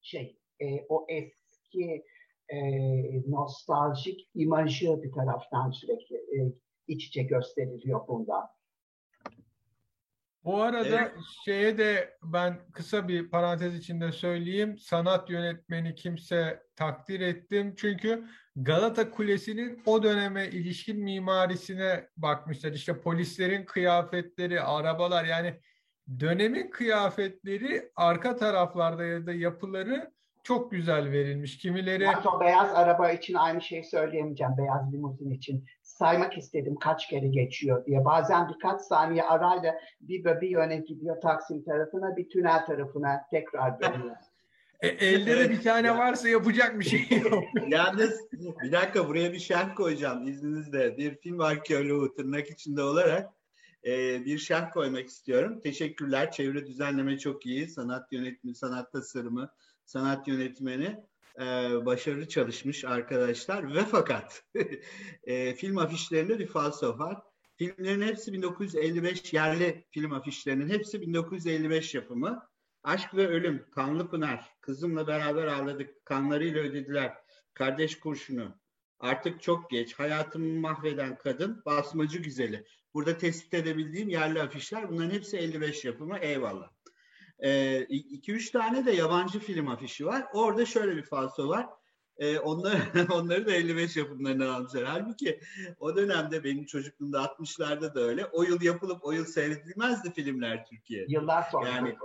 [0.01, 2.03] şey, e, o eski
[2.49, 2.59] e,
[3.31, 6.53] nostaljik imajı bir taraftan sürekli e,
[6.87, 8.49] iç içe gösteriliyor bunda.
[10.43, 11.11] Bu arada evet.
[11.45, 14.77] şeye de ben kısa bir parantez içinde söyleyeyim.
[14.77, 17.73] Sanat yönetmeni kimse takdir ettim.
[17.77, 22.71] Çünkü Galata Kulesi'nin o döneme ilişkin mimarisine bakmışlar.
[22.71, 25.59] İşte polislerin kıyafetleri, arabalar yani
[26.19, 30.11] dönemin kıyafetleri arka taraflarda ya da yapıları
[30.43, 31.57] çok güzel verilmiş.
[31.57, 34.53] Kimileri Yalnız o beyaz araba için aynı şeyi söyleyemeyeceğim.
[34.57, 35.65] Beyaz limuzin için.
[35.81, 38.05] Saymak istedim kaç kere geçiyor diye.
[38.05, 44.15] Bazen birkaç saniye arayla bir, bir yöne gidiyor Taksim tarafına, bir tünel tarafına tekrar dönüyor.
[44.79, 47.43] e, elde de bir tane varsa yapacak bir şey yok.
[47.67, 48.19] Yalnız
[48.63, 50.97] bir dakika buraya bir şerh koyacağım izninizle.
[50.97, 53.29] Bir film arkeoloğu tırnak içinde olarak
[53.85, 55.59] e, bir şerh koymak istiyorum.
[55.59, 56.31] Teşekkürler.
[56.31, 57.67] Çevre düzenleme çok iyi.
[57.67, 59.49] Sanat yönetimi, sanat tasarımı,
[59.93, 60.99] sanat yönetmeni
[61.39, 61.43] e,
[61.85, 63.75] başarılı çalışmış arkadaşlar.
[63.75, 64.43] Ve fakat
[65.23, 67.17] e, film afişlerinde bir falso var.
[67.57, 72.47] Filmlerin hepsi 1955 yerli film afişlerinin hepsi 1955 yapımı.
[72.83, 77.13] Aşk ve Ölüm, Kanlı Pınar, Kızımla Beraber Ağladık, Kanlarıyla Ödediler,
[77.53, 78.57] Kardeş Kurşunu,
[78.99, 82.65] Artık Çok Geç, Hayatımı Mahveden Kadın, Basmacı Güzeli.
[82.93, 84.89] Burada tespit edebildiğim yerli afişler.
[84.89, 86.17] Bunların hepsi 55 yapımı.
[86.17, 86.69] Eyvallah.
[87.43, 90.25] 2-3 ee, tane de yabancı film afişi var.
[90.33, 91.67] Orada şöyle bir falso var.
[92.17, 92.77] Ee, onları,
[93.13, 94.83] onları da 55 yapımlarından almışlar.
[94.83, 95.39] Halbuki
[95.79, 98.25] o dönemde benim çocukluğumda 60'larda da öyle.
[98.25, 101.11] O yıl yapılıp o yıl seyredilmezdi filmler Türkiye'de.
[101.11, 101.69] Yıllar sonra.
[101.69, 101.95] Yani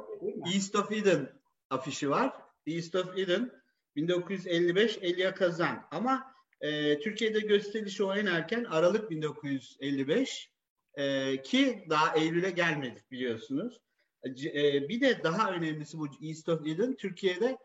[0.55, 1.33] East of Eden
[1.70, 2.33] afişi var.
[2.66, 3.51] East of Eden
[3.96, 5.87] 1955 Elia Kazan.
[5.90, 10.53] Ama e, Türkiye'de gösterişi oynarken Aralık 1955
[10.94, 13.81] e, ki daha Eylül'e gelmedik biliyorsunuz.
[14.24, 17.59] E, bir de daha önemlisi bu East of Eden Türkiye'de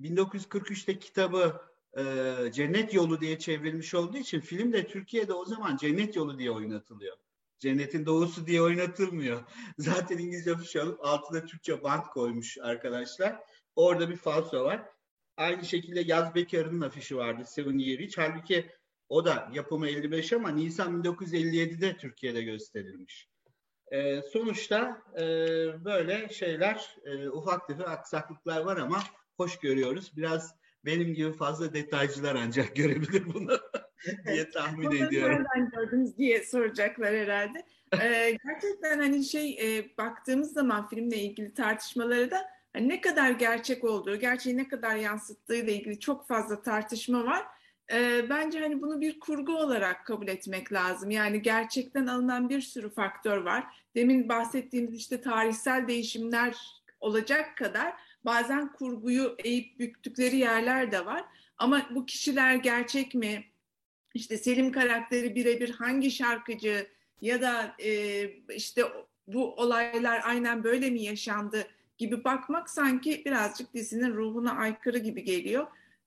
[0.00, 1.60] 1943'te kitabı
[1.98, 2.02] e,
[2.52, 7.16] Cennet Yolu diye çevrilmiş olduğu için film de Türkiye'de o zaman Cennet Yolu diye oynatılıyor.
[7.58, 9.42] Cennetin Doğusu diye oynatılmıyor.
[9.78, 13.40] Zaten İngilizce afiş alıp altına Türkçe bant koymuş arkadaşlar.
[13.76, 14.82] Orada bir falso var.
[15.36, 18.10] Aynı şekilde Yaz Bekar'ın afişi vardı Seven Year.
[18.16, 18.70] Halbuki
[19.08, 23.31] o da yapımı 55 ama Nisan 1957'de Türkiye'de gösterilmiş.
[23.92, 25.24] E, sonuçta e,
[25.84, 29.02] böyle şeyler, e, ufak tefek aksaklıklar var ama
[29.36, 30.16] hoş görüyoruz.
[30.16, 33.58] Biraz benim gibi fazla detaycılar ancak görebilir bunu
[34.26, 35.32] diye tahmin Bunu ediyorum.
[35.32, 37.66] Nereden gördünüz diye soracaklar herhalde.
[38.02, 43.84] Ee, gerçekten hani şey e, baktığımız zaman filmle ilgili tartışmaları da hani ne kadar gerçek
[43.84, 47.46] olduğu, gerçeği ne kadar yansıttığı ile ilgili çok fazla tartışma var.
[47.92, 51.10] Ee, bence hani bunu bir kurgu olarak kabul etmek lazım.
[51.10, 53.64] Yani gerçekten alınan bir sürü faktör var.
[53.94, 56.56] Demin bahsettiğimiz işte tarihsel değişimler
[57.00, 57.92] olacak kadar
[58.24, 61.24] bazen kurguyu eğip büktükleri yerler de var.
[61.58, 63.44] Ama bu kişiler gerçek mi?
[64.14, 66.86] İşte Selim karakteri birebir hangi şarkıcı
[67.20, 68.22] ya da e,
[68.54, 68.82] işte
[69.26, 71.66] bu olaylar aynen böyle mi yaşandı
[71.98, 75.66] gibi bakmak sanki birazcık dizinin ruhuna aykırı gibi geliyor.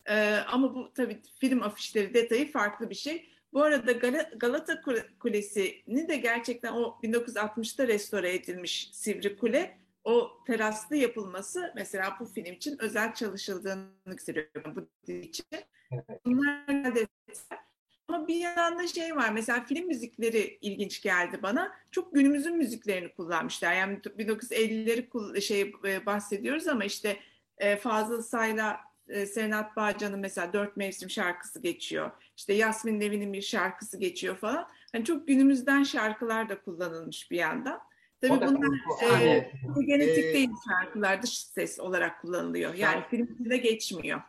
[0.10, 3.30] Ee, ama bu tabii film afişleri detayı farklı bir şey.
[3.54, 3.92] Bu arada
[4.36, 4.82] Galata
[5.20, 12.54] Kulesi'ni de gerçekten o 1960'ta restore edilmiş Sivri Kule o teraslı yapılması mesela bu film
[12.54, 15.46] için özel çalışıldığını gösteriyor bu için.
[16.26, 17.66] Bunlar detaylar.
[18.08, 21.72] Ama bir yandan da şey var mesela film müzikleri ilginç geldi bana.
[21.92, 23.74] Çok günümüzün müziklerini kullanmışlar.
[23.74, 27.20] Yani 1950'leri şey e, bahsediyoruz ama işte
[27.58, 32.12] e, Fazıl Say'la e, Senat Bağcan'ın mesela Dört Mevsim şarkısı geçiyor.
[32.38, 34.68] İşte Yasmin Nevin'in bir şarkısı geçiyor falan.
[34.92, 37.80] Hani çok günümüzden şarkılar da kullanılmış bir yandan.
[38.22, 38.78] Tabii bunlar
[39.22, 39.52] e,
[39.86, 42.74] genetik değil şarkılar dış ses olarak kullanılıyor.
[42.74, 44.22] Yani filmde geçmiyor.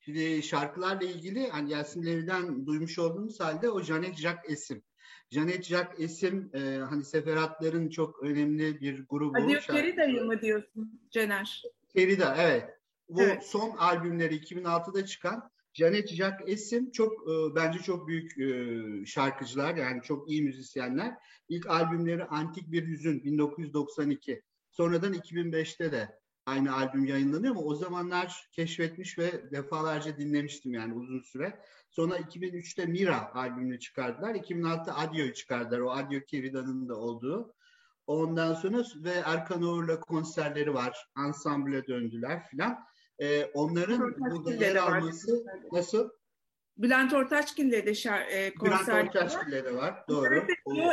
[0.00, 4.82] Şimdi şarkılarla ilgili hani Yasin Levi'den duymuş olduğumuz halde o Janet Jack Esim.
[5.30, 9.34] Janet Jack Esim e, hani seferatların çok önemli bir grubu.
[9.34, 11.62] Hadi Kerida'yı mı diyorsun Cener?
[11.94, 12.81] Kerida evet.
[13.08, 13.46] Bu evet.
[13.46, 20.02] son albümleri 2006'da çıkan Janet Jack Esim çok e, bence çok büyük e, şarkıcılar yani
[20.02, 21.14] çok iyi müzisyenler.
[21.48, 24.42] İlk albümleri Antik Bir Yüzün 1992.
[24.70, 31.20] Sonradan 2005'te de aynı albüm yayınlanıyor ama o zamanlar keşfetmiş ve defalarca dinlemiştim yani uzun
[31.20, 31.60] süre.
[31.90, 34.34] Sonra 2003'te Mira albümünü çıkardılar.
[34.34, 35.80] 2006'da Adio'yu çıkardılar.
[35.80, 37.54] O Adio Kerida'nın da olduğu.
[38.06, 41.06] Ondan sonra ve Erkan Uğur'la konserleri var.
[41.14, 42.84] Ansamble'e döndüler filan.
[43.22, 46.10] Ee, onların burada yer alması nasıl?
[46.76, 50.04] Bülent Ortaçgil'le de şar, e, konser Bülent Ortaçgil'le de var.
[50.08, 50.46] Doğru.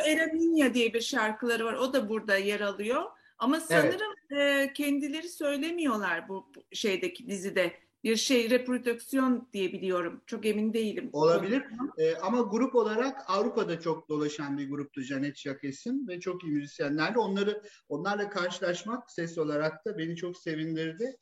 [0.06, 1.74] Eraminya diye bir şarkıları var.
[1.74, 3.04] O da burada yer alıyor.
[3.38, 4.70] Ama sanırım evet.
[4.70, 7.74] e, kendileri söylemiyorlar bu, bu şeydeki dizide.
[8.04, 10.22] Bir şey reprodüksiyon diye biliyorum.
[10.26, 11.10] Çok emin değilim.
[11.13, 11.63] Olabilir.
[11.98, 17.18] E, ama grup olarak Avrupa'da çok dolaşan bir gruptu Janet Jacques'in ve çok iyi müzisyenlerle
[17.20, 21.18] onları onlarla karşılaşmak ses olarak da beni çok sevindirdi.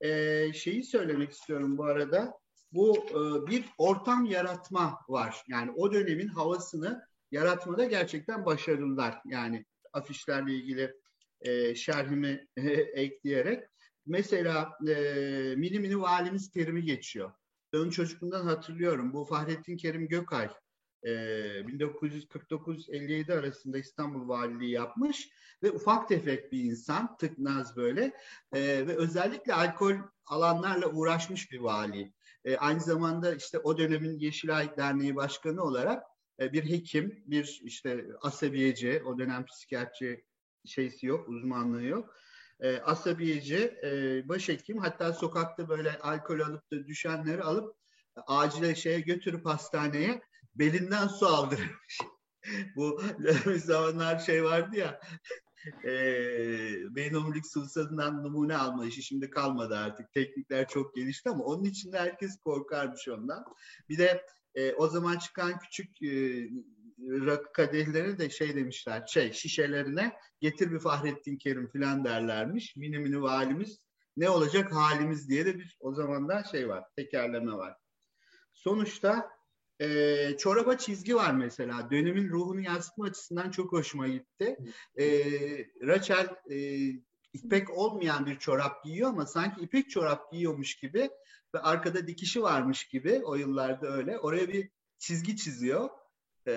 [0.00, 2.34] E, şeyi söylemek istiyorum bu arada.
[2.72, 5.42] Bu e, bir ortam yaratma var.
[5.48, 9.20] Yani o dönemin havasını yaratmada gerçekten başarılılar.
[9.24, 10.94] Yani afişlerle ilgili
[11.40, 12.62] e, şerhimi e,
[13.02, 13.64] ekleyerek.
[14.06, 14.94] mesela e,
[15.56, 17.32] mini mini valimiz terimi geçiyor.
[17.72, 19.12] Ben çocukluğundan hatırlıyorum.
[19.12, 20.48] Bu Fahrettin Kerim Gökay
[21.02, 25.28] e, 1949-57 arasında İstanbul Valiliği yapmış
[25.62, 28.12] ve ufak tefek bir insan, tıknaz böyle
[28.52, 29.94] e, ve özellikle alkol
[30.26, 32.12] alanlarla uğraşmış bir vali.
[32.44, 36.04] E, aynı zamanda işte o dönemin Yeşilay Derneği Başkanı olarak
[36.40, 40.24] e, bir hekim, bir işte asabiyeci, o dönem psikiyatri
[40.64, 42.14] şeysi yok, uzmanlığı yok.
[42.60, 47.76] E, asabiyeci, e, başhekim hatta sokakta böyle alkol alıp da düşenleri alıp
[48.16, 50.22] e, acile şeye götürüp hastaneye
[50.58, 51.98] belinden su aldırmış.
[52.76, 53.02] Bu
[53.56, 55.00] zamanlar şey vardı ya
[55.84, 55.92] e,
[56.94, 60.12] beyin omurilik sıvısından numune alma işi şimdi kalmadı artık.
[60.12, 63.44] Teknikler çok gelişti ama onun için de herkes korkarmış ondan.
[63.88, 66.10] Bir de e, o zaman çıkan küçük e,
[66.98, 72.76] rakı kadehleri de şey demişler, şey şişelerine getir bir Fahrettin Kerim filan derlermiş.
[72.76, 73.78] Mini mini valimiz
[74.16, 77.76] ne olacak halimiz diye de bir o zaman da şey var, tekerleme var.
[78.54, 79.30] Sonuçta
[79.80, 81.90] e, çoraba çizgi var mesela.
[81.90, 84.56] Dönemin ruhunu yansıtma açısından çok hoşuma gitti.
[84.98, 85.06] E,
[85.86, 86.88] Rachel e,
[87.32, 91.10] ipek olmayan bir çorap giyiyor ama sanki ipek çorap giyiyormuş gibi
[91.54, 94.18] ve arkada dikişi varmış gibi o yıllarda öyle.
[94.18, 95.88] Oraya bir çizgi çiziyor.
[96.46, 96.52] E,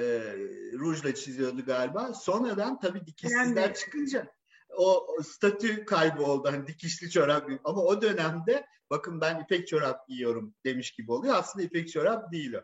[0.74, 2.14] rujla çiziyordu galiba.
[2.14, 3.76] Sonradan tabii dikişsizler yani.
[3.76, 4.28] çıkınca
[4.78, 6.48] o statü kaybı oldu.
[6.52, 11.36] Hani dikişli çorap ama o dönemde bakın ben ipek çorap giyiyorum demiş gibi oluyor.
[11.36, 12.62] Aslında ipek çorap değil o.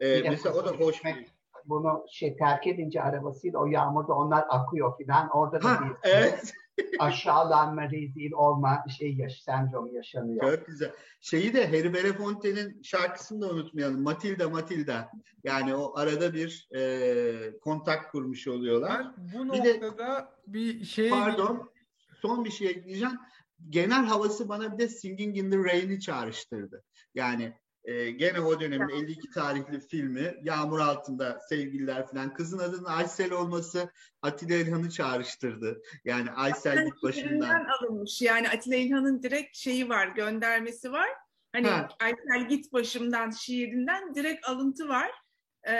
[0.00, 1.26] Ee, mesela o da hoş bir
[1.68, 5.28] bunu şey terk edince arabasıyla o yağmurda onlar akıyor filan.
[5.28, 6.52] Orada da ha, bir evet.
[6.98, 10.56] aşağılanma, rezil olma şey yaş sendromu yaşanıyor.
[10.56, 10.92] Çok güzel.
[11.20, 14.02] Şeyi de Harry Belafonte'nin şarkısını da unutmayalım.
[14.02, 15.10] Matilda Matilda.
[15.44, 19.06] Yani o arada bir e, kontak kurmuş oluyorlar.
[19.16, 21.10] Bu bir noktada de, bir şey...
[21.10, 21.70] Pardon.
[22.22, 23.18] Son bir şey ekleyeceğim.
[23.68, 26.84] Genel havası bana bir de Singing in the Rain'i çağrıştırdı.
[27.14, 27.52] Yani
[27.88, 32.34] e, gene o dönemin 52 tarihli filmi Yağmur Altında Sevgililer falan.
[32.34, 33.90] Kızın adının Aysel olması
[34.22, 35.82] Atilla İlhan'ı çağrıştırdı.
[36.04, 37.66] Yani Aysel git başından.
[37.78, 38.22] alınmış.
[38.22, 41.08] Yani Atilla İlhan'ın direkt şeyi var, göndermesi var.
[41.52, 41.88] Hani ha.
[42.00, 45.10] Aysel git başımdan şiirinden direkt alıntı var.
[45.68, 45.72] Ee,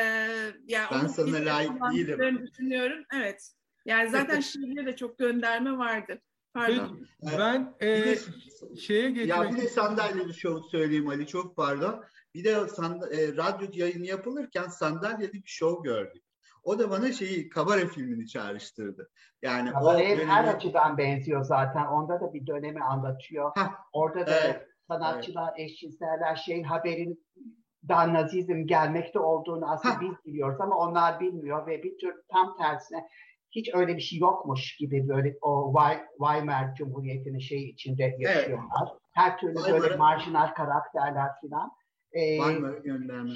[0.67, 2.47] yani ben sana layık değilim.
[2.47, 3.05] Düşünüyorum.
[3.15, 3.53] Evet.
[3.85, 6.23] Yani zaten şiirde de çok gönderme vardı.
[6.55, 7.01] Pardon.
[7.39, 8.19] Ben e, de,
[8.81, 9.29] şeye geçmek...
[9.29, 12.05] Ya bir de sandalyeli şov söyleyeyim Ali çok pardon.
[12.35, 16.23] Bir de sand- e, radyo yayını yapılırken sandalyeli bir şov gördük.
[16.63, 19.11] O da bana şeyi Kabare filmini çağrıştırdı.
[19.43, 20.25] Yani Kabare o dönemi...
[20.25, 21.87] her açıdan benziyor zaten.
[21.87, 23.53] Onda da bir dönemi anlatıyor.
[23.57, 25.71] Heh, Orada da evet, sanatçılar, evet.
[25.71, 27.27] eşcinseller şeyin haberin
[27.89, 30.01] daha nazizm gelmekte olduğunu aslında Heh.
[30.01, 33.09] biz biliyoruz ama onlar bilmiyor ve bir tür tam tersine
[33.59, 35.75] hiç öyle bir şey yokmuş gibi böyle o
[36.19, 38.89] Weimar Cumhuriyeti'nin şey içinde yaşıyorlar.
[38.91, 39.01] Evet.
[39.13, 39.83] Her türlü Weimar'a...
[39.83, 41.73] böyle marjinal karakterler filan.
[42.13, 42.39] Ee,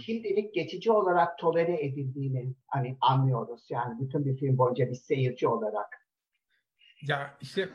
[0.04, 6.06] şimdilik geçici olarak tolere edildiğini hani anlıyoruz yani bütün bir film boyunca bir seyirci olarak.
[7.02, 7.68] Ya işte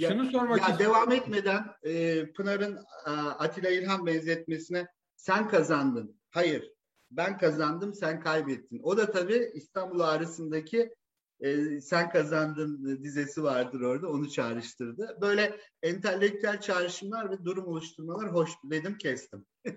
[0.00, 0.96] şunu ya, sormak ya istiyorum.
[0.96, 4.86] Devam etmeden e, Pınar'ın e, Atilla İlhan benzetmesine
[5.16, 6.20] sen kazandın.
[6.30, 6.72] Hayır
[7.10, 8.80] ben kazandım sen kaybettin.
[8.82, 10.94] O da tabii İstanbul arasındaki
[11.42, 15.18] e, sen kazandın dizesi vardır orada onu çağrıştırdı.
[15.20, 19.46] Böyle entelektüel çağrışımlar ve durum oluşturmalar hoş dedim kestim.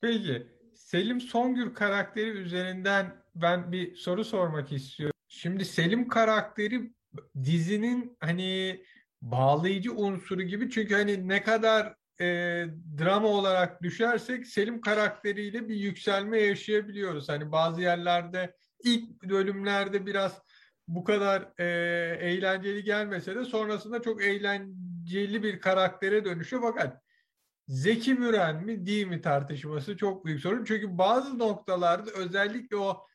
[0.00, 5.16] Peki Selim Songür karakteri üzerinden ben bir soru sormak istiyorum.
[5.28, 6.92] Şimdi Selim karakteri
[7.44, 8.84] dizinin hani
[9.22, 12.26] bağlayıcı unsuru gibi çünkü hani ne kadar e,
[12.98, 17.28] drama olarak düşersek Selim karakteriyle bir yükselme yaşayabiliyoruz.
[17.28, 20.42] Hani bazı yerlerde ilk bölümlerde biraz
[20.88, 21.64] bu kadar e,
[22.20, 26.62] eğlenceli gelmese de sonrasında çok eğlenceli bir karaktere dönüşüyor.
[26.62, 27.02] Fakat
[27.68, 30.64] Zeki Müren mi değil mi tartışması çok büyük sorun.
[30.64, 33.06] Çünkü bazı noktalarda özellikle o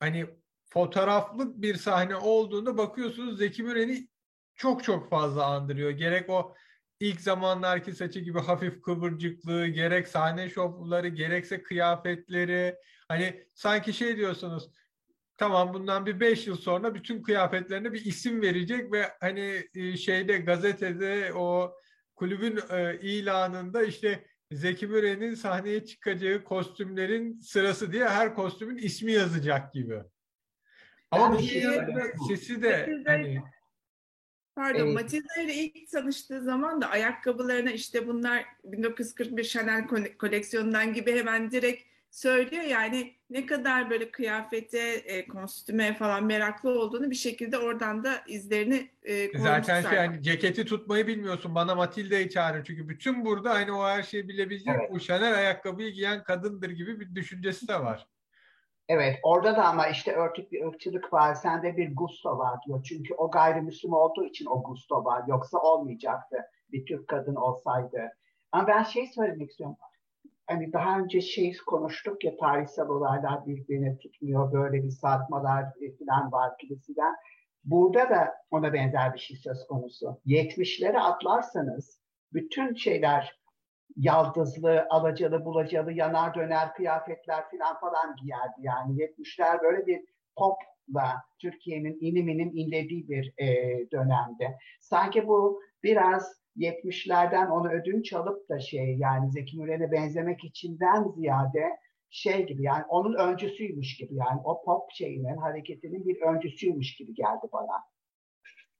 [0.00, 0.26] hani
[0.70, 4.08] fotoğraflık bir sahne olduğunda bakıyorsunuz Zeki Müren'i
[4.54, 5.90] çok çok fazla andırıyor.
[5.90, 6.54] Gerek o
[7.00, 12.76] ilk zamanlarki saçı gibi hafif kıvırcıklığı, gerek sahne şovları, gerekse kıyafetleri.
[13.08, 14.70] Hani sanki şey diyorsunuz
[15.38, 20.38] tamam bundan bir beş yıl sonra bütün kıyafetlerine bir isim verecek ve hani e, şeyde
[20.38, 21.74] gazetede o
[22.14, 29.72] kulübün e, ilanında işte Zeki Müren'in sahneye çıkacağı kostümlerin sırası diye her kostümün ismi yazacak
[29.72, 30.02] gibi.
[31.10, 31.62] Ama bu şey,
[32.28, 33.42] sesi de hani
[34.58, 34.94] Pardon, evet.
[34.94, 39.86] Matilda ile ilk tanıştığı zaman da ayakkabılarına işte bunlar 1941 Chanel
[40.18, 41.82] koleksiyonundan gibi hemen direkt
[42.18, 42.62] söylüyor.
[42.62, 48.90] Yani ne kadar böyle kıyafete, e, kostüme falan meraklı olduğunu bir şekilde oradan da izlerini
[49.02, 50.06] e, Zaten şey zaten.
[50.06, 51.54] hani ceketi tutmayı bilmiyorsun.
[51.54, 52.62] Bana Matilda'yı çağırın.
[52.62, 54.92] Çünkü bütün burada hani o her şeyi bilebilecek Evet.
[54.92, 58.06] bu Chanel ayakkabıyı giyen kadındır gibi bir düşüncesi de var.
[58.88, 61.34] Evet, orada da ama işte örtük bir ırkçılık var.
[61.34, 62.82] Sende bir gusto var diyor.
[62.82, 65.22] Çünkü o gayrimüslim olduğu için o gusto var.
[65.28, 66.36] Yoksa olmayacaktı
[66.72, 68.10] bir Türk kadın olsaydı.
[68.52, 69.76] Ama ben şey söylemek istiyorum.
[70.48, 74.52] Hani daha önce şey konuştuk ya tarihsel olaylar birbirini tutmuyor.
[74.52, 75.64] Böyle bir sarkmalar
[75.98, 77.14] falan var kiliseden.
[77.64, 80.20] Burada da ona benzer bir şey söz konusu.
[80.26, 82.00] 70'lere atlarsanız
[82.32, 83.38] bütün şeyler
[83.96, 88.56] yaldızlı, alacalı, bulacalı, yanar döner kıyafetler falan falan giyerdi.
[88.58, 90.00] Yani 70'ler böyle bir
[90.36, 93.46] popla Türkiye'nin inim inim inlediği bir e,
[93.90, 94.58] dönemde.
[94.80, 101.64] Sanki bu biraz 70'lerden onu ödünç alıp da şey yani Zeki Müren'e benzemek içinden ziyade
[102.10, 107.46] şey gibi yani onun öncüsüymüş gibi yani o pop şeyinin hareketinin bir öncüsüymüş gibi geldi
[107.52, 107.84] bana.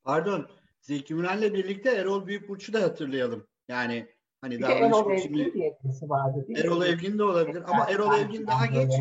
[0.04, 0.48] Pardon.
[0.80, 3.46] Zeki Müren'le birlikte Erol Büyükburç'u da hatırlayalım.
[3.68, 4.06] Yani
[4.40, 6.64] hani Bir davranış Erol Evgin diye birisi vardı değil mi?
[6.64, 8.92] Erol Evgin de olabilir ama Erol Evgin daha geç.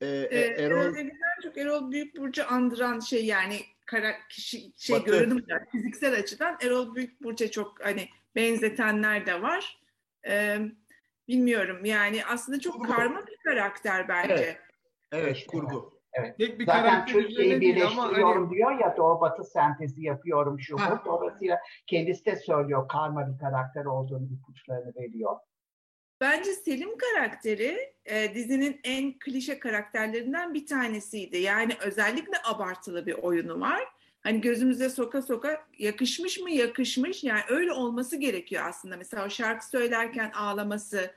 [0.00, 4.96] Ee, Ee, e, Erol Erol Evgin'den çok Erol Büyükburcu andıran şey yani kara, kişi, şey
[4.96, 5.10] Batı.
[5.10, 9.80] görünüm olarak, fiziksel açıdan Erol Büyükburcu'ya çok hani benzetenler de var.
[10.28, 10.58] Ee,
[11.28, 12.92] bilmiyorum yani aslında çok Kurgu.
[12.92, 14.34] karma bir karakter bence.
[14.34, 14.58] Evet.
[15.12, 15.46] evet İşte.
[15.46, 15.96] kurgu.
[16.38, 21.04] Tek bir Zaten Türkiye'yi birleştiriyorum hani diyor ya Doğu Batı sentezi yapıyorum şu bu.
[21.04, 25.36] Dolayısıyla kendisi de söylüyor karma bir karakter olduğunu ipuçlarını veriyor.
[26.20, 31.38] Bence Selim karakteri e, dizinin en klişe karakterlerinden bir tanesiydi.
[31.38, 33.84] Yani özellikle abartılı bir oyunu var.
[34.20, 38.96] Hani gözümüze soka soka yakışmış mı yakışmış yani öyle olması gerekiyor aslında.
[38.96, 41.10] Mesela o şarkı söylerken ağlaması,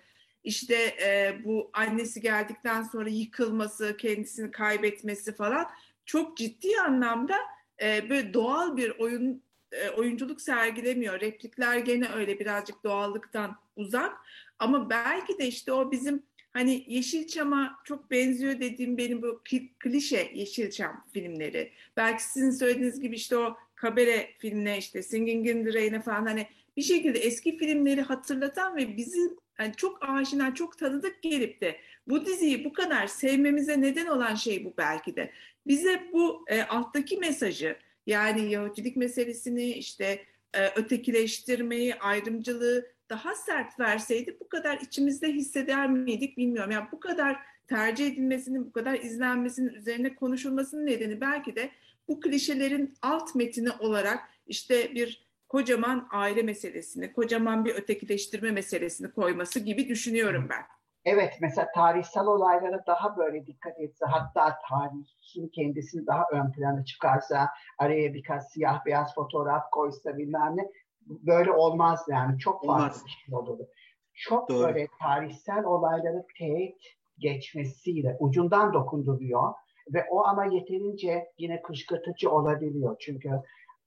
[0.43, 5.69] işte e, bu annesi geldikten sonra yıkılması, kendisini kaybetmesi falan
[6.05, 7.35] çok ciddi anlamda
[7.81, 11.21] e, böyle doğal bir oyun e, oyunculuk sergilemiyor.
[11.21, 14.17] Replikler gene öyle birazcık doğallıktan uzak.
[14.59, 20.31] Ama belki de işte o bizim hani Yeşilçam'a çok benziyor dediğim benim bu kli- klişe
[20.33, 21.71] Yeşilçam filmleri.
[21.97, 26.47] Belki sizin söylediğiniz gibi işte o Kabere filmine işte Singing in the Rain'e falan hani
[26.77, 32.25] bir şekilde eski filmleri hatırlatan ve bizim yani çok aşina, çok tanıdık gelip de bu
[32.25, 35.31] diziyi bu kadar sevmemize neden olan şey bu belki de.
[35.67, 37.75] Bize bu e, alttaki mesajı
[38.09, 46.37] yani Yahudilik meselesini işte e, ötekileştirmeyi, ayrımcılığı daha sert verseydi bu kadar içimizde hisseder miydik
[46.37, 46.71] bilmiyorum.
[46.71, 51.71] Yani bu kadar tercih edilmesinin, bu kadar izlenmesinin, üzerine konuşulmasının nedeni belki de
[52.07, 59.59] bu klişelerin alt metini olarak işte bir kocaman aile meselesini, kocaman bir ötekileştirme meselesini koyması
[59.59, 60.78] gibi düşünüyorum ben.
[61.05, 67.49] Evet mesela tarihsel olaylara daha böyle dikkat etse hatta tarihin kendisini daha ön plana çıkarsa
[67.77, 70.69] araya birkaç siyah beyaz fotoğraf koysa bilmem ne
[71.09, 73.03] böyle olmaz yani çok farklı Olmaz.
[73.05, 73.67] bir şey olurdu.
[74.13, 74.67] Çok Doğru.
[74.67, 79.53] böyle tarihsel olayları tek geçmesiyle ucundan dokunduruyor
[79.93, 82.95] ve o ama yeterince yine kışkırtıcı olabiliyor.
[82.99, 83.29] Çünkü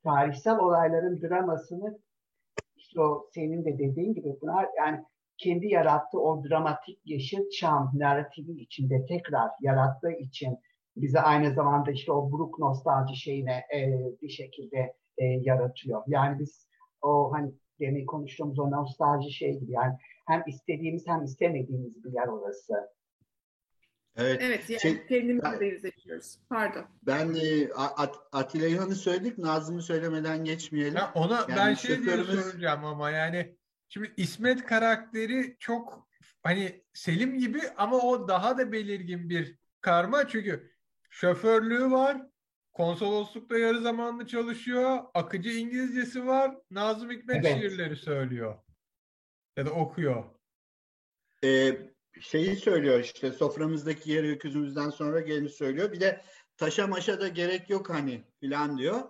[0.04, 1.98] tarihsel olayların dramasını
[2.76, 5.04] işte o senin de dediğin gibi bunlar yani
[5.43, 10.59] kendi yarattığı o dramatik Yeşilçam narratifi içinde tekrar yarattığı için
[10.97, 13.80] bize aynı zamanda işte o buruk nostalji şeyine e,
[14.22, 16.03] bir şekilde e, yaratıyor.
[16.07, 16.66] Yani biz
[17.03, 19.95] o hani demin konuştuğumuz o nostalji şey gibi yani
[20.26, 22.74] hem istediğimiz hem istemediğimiz bir yer orası.
[24.16, 24.40] Evet.
[24.45, 26.38] Evet yani Şey- kendimizle de yüzleşiyoruz.
[26.49, 26.84] Pardon.
[27.07, 29.38] Ben e, At- Atilla İlhan'ı söyledik.
[29.38, 30.97] Nazım'ı söylemeden geçmeyelim.
[30.97, 33.57] Ya ona Yani ben şey diye şoförümüz- soracağım ama yani
[33.93, 36.09] şimdi İsmet karakteri çok
[36.43, 40.72] hani Selim gibi ama o daha da belirgin bir karma çünkü
[41.11, 42.26] şoförlüğü var.
[42.72, 44.99] Konsoloslukta yarı zamanlı çalışıyor.
[45.14, 46.59] Akıcı İngilizcesi var.
[46.70, 47.59] Nazım Hikmet Evet.
[47.59, 48.59] şiirleri söylüyor.
[49.57, 50.24] Ya da okuyor.
[51.45, 51.78] Ee,
[52.20, 55.93] şeyi söylüyor işte soframızdaki yeri öküzümüzden sonra geleni söylüyor.
[55.93, 56.24] Bir de
[56.57, 59.01] taşa maşa da gerek yok hani filan diyor.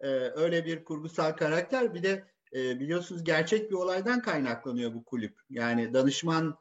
[0.00, 1.94] Ee, öyle bir kurgusal karakter.
[1.94, 5.40] Bir de e, biliyorsunuz gerçek bir olaydan kaynaklanıyor bu kulüp.
[5.50, 6.58] Yani danışman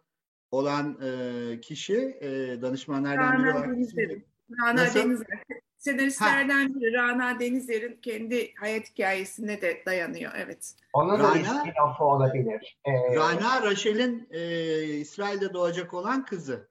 [0.52, 4.26] olan e, kişi e, danışmanlardan biri Denizler'in.
[4.62, 5.00] Rana Nasıl?
[5.00, 5.44] Denizler.
[5.78, 10.32] Senaristlerden biri Rana Denizler'in kendi hayat hikayesine de dayanıyor.
[10.36, 10.76] Evet.
[10.94, 12.78] Onun da bir Rana- spin-off'u olabilir.
[12.86, 16.70] Ee, Rana Raşel'in e, İsrail'de doğacak olan kızı.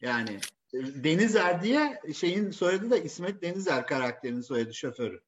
[0.00, 0.38] Yani
[0.74, 5.20] e, Denizer diye şeyin soyadı da İsmet Denizer karakterinin soyadı şoförü.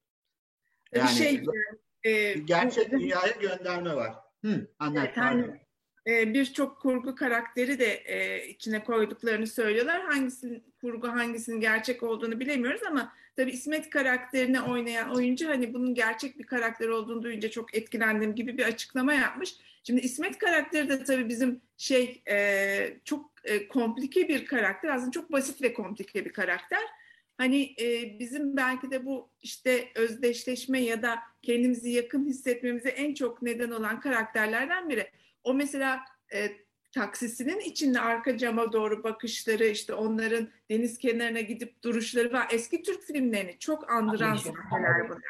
[0.95, 1.45] bir şey
[2.05, 4.15] e, gerçek bu- dünyaya gönderme var.
[4.45, 5.05] Hı, anlat.
[5.07, 5.45] Evet, hani
[6.07, 10.03] e, birçok kurgu karakteri de e, içine koyduklarını söylüyorlar.
[10.03, 16.39] Hangisinin kurgu hangisinin gerçek olduğunu bilemiyoruz ama tabii İsmet karakterini oynayan oyuncu hani bunun gerçek
[16.39, 19.55] bir karakter olduğunu duyunca çok etkilendiğim gibi bir açıklama yapmış.
[19.83, 24.89] Şimdi İsmet karakteri de tabii bizim şey e, çok e, komplike bir karakter.
[24.89, 26.83] Aslında çok basit ve komplike bir karakter.
[27.37, 33.43] Hani e, bizim belki de bu işte özdeşleşme ya da kendimizi yakın hissetmemize en çok
[33.43, 35.11] neden olan karakterlerden biri.
[35.45, 36.01] O mesela
[36.35, 36.53] e,
[36.93, 42.49] taksisinin içinde arka cama doğru bakışları, işte onların deniz kenarına gidip duruşları var.
[42.53, 45.23] Eski Türk filmlerini çok andıran sahneler bunlar.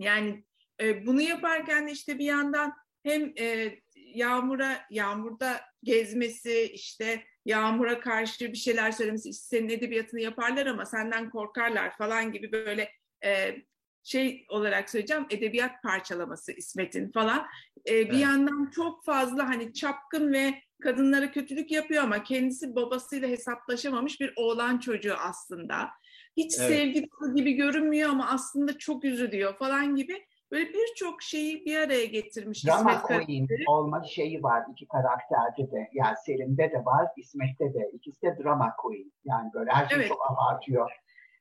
[0.00, 0.44] Yani
[0.80, 8.58] e, bunu yaparken işte bir yandan hem e, yağmura yağmurda gezmesi işte yağmura karşı bir
[8.58, 12.90] şeyler söylemesi işte senin edebiyatını yaparlar ama senden korkarlar falan gibi böyle
[13.24, 13.56] e,
[14.04, 17.46] şey olarak söyleyeceğim edebiyat parçalaması İsmet'in falan.
[17.88, 18.20] E, bir evet.
[18.20, 24.78] yandan çok fazla hani çapkın ve kadınlara kötülük yapıyor ama kendisi babasıyla hesaplaşamamış bir oğlan
[24.78, 25.88] çocuğu aslında.
[26.36, 26.68] Hiç evet.
[26.68, 32.66] sevgi gibi görünmüyor ama aslında çok üzülüyor falan gibi Böyle birçok şeyi bir araya getirmiş
[32.66, 35.88] Drama İsmet Queen olma şeyi var iki karakterde de.
[35.92, 37.90] Yani Selim'de de var, İsmet'te de.
[37.92, 39.12] İkisi de drama queen.
[39.24, 40.08] Yani böyle her şeyi evet.
[40.08, 40.90] çok abartıyor.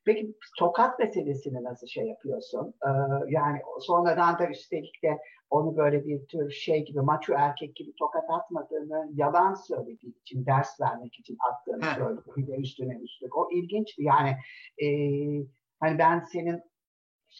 [0.05, 2.73] Peki tokat meselesini nasıl şey yapıyorsun?
[2.85, 2.89] Ee,
[3.27, 5.17] yani sonradan da üstelik de
[5.49, 10.81] onu böyle bir tür şey gibi maço erkek gibi tokat atmadığını yalan söylediği için ders
[10.81, 12.21] vermek için attığını söyledi.
[12.37, 13.37] Bir de üstüne üstlük.
[13.37, 14.03] O ilginçti.
[14.03, 14.37] Yani
[14.83, 14.87] e,
[15.79, 16.61] hani ben senin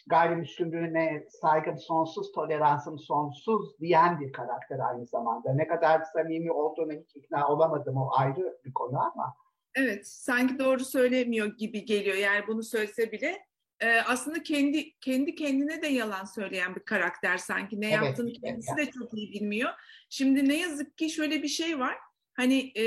[0.06, 5.54] gayrimüslimliğine saygım sonsuz, toleransım sonsuz diyen bir karakter aynı zamanda.
[5.54, 9.34] Ne kadar samimi olduğunu hiç ikna olamadım o ayrı bir konu ama.
[9.74, 12.16] Evet, sanki doğru söylemiyor gibi geliyor.
[12.16, 13.48] Yani bunu söylese bile
[13.80, 17.80] e, aslında kendi kendi kendine de yalan söyleyen bir karakter sanki.
[17.80, 18.86] Ne evet, yaptığını kendisi evet.
[18.86, 19.70] de çok iyi bilmiyor.
[20.10, 21.98] Şimdi ne yazık ki şöyle bir şey var.
[22.34, 22.84] Hani e,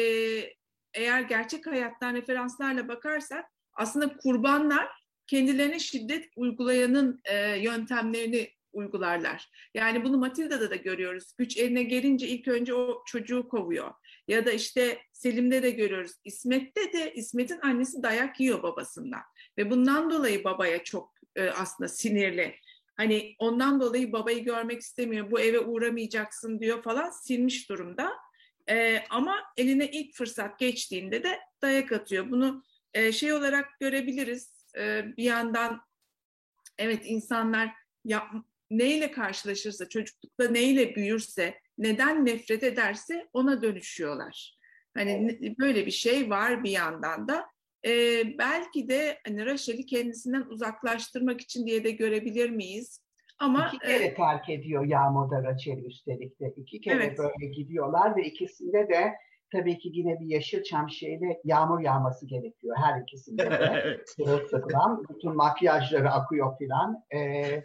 [0.94, 5.01] eğer gerçek hayattan referanslarla bakarsak aslında kurbanlar
[5.32, 9.50] kendilerine şiddet uygulayanın e, yöntemlerini uygularlar.
[9.74, 11.34] Yani bunu Matilda'da da görüyoruz.
[11.38, 13.94] Güç eline gelince ilk önce o çocuğu kovuyor.
[14.28, 16.12] Ya da işte Selim'de de görüyoruz.
[16.24, 19.22] İsmet'te de İsmet'in annesi dayak yiyor babasından.
[19.58, 22.56] Ve bundan dolayı babaya çok e, aslında sinirli.
[22.98, 25.32] Hani ondan dolayı babayı görmek istemiyor.
[25.32, 28.12] Bu eve uğramayacaksın diyor falan silmiş durumda.
[28.70, 32.32] E, ama eline ilk fırsat geçtiğinde de dayak atıyor.
[32.32, 32.64] Bunu
[32.94, 35.82] e, şey olarak görebiliriz e, bir yandan
[36.78, 37.74] evet insanlar
[38.06, 38.28] yap,
[38.72, 44.58] neyle karşılaşırsa, çocuklukta neyle büyürse, neden nefret ederse ona dönüşüyorlar.
[44.98, 47.46] Hani böyle bir şey var bir yandan da.
[47.86, 53.02] Ee, belki de hani Raşel'i kendisinden uzaklaştırmak için diye de görebilir miyiz?
[53.40, 56.54] Ama iki kere e, terk ediyor Yağmur'da Raşel'i üstelik de.
[56.58, 57.18] iki kere evet.
[57.18, 59.14] böyle gidiyorlar ve ikisinde de
[59.52, 64.02] tabii ki yine bir Yeşilçam şeyle yağmur yağması gerekiyor her ikisinde de.
[64.06, 65.04] Sırılsıklam.
[65.10, 67.04] Bütün makyajları akıyor filan.
[67.16, 67.64] Ee,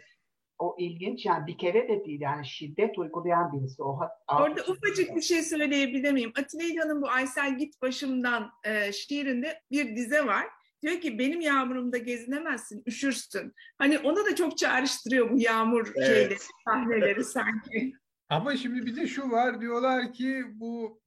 [0.59, 3.83] o ilginç yani bir kere de değil yani şiddet uygulayan birisi.
[3.83, 6.31] O Orada ufacık bir şey söyleyebilir miyim?
[6.39, 10.45] Atilla İlhan'ın bu Aysel Git Başımdan e, şiirinde bir dize var.
[10.81, 13.53] Diyor ki benim yağmurumda gezinemezsin, üşürsün.
[13.77, 16.07] Hani ona da çok çağrıştırıyor bu yağmur evet.
[16.07, 17.93] şeyleri, sahneleri sanki.
[18.29, 21.01] Ama şimdi bir de şu var diyorlar ki bu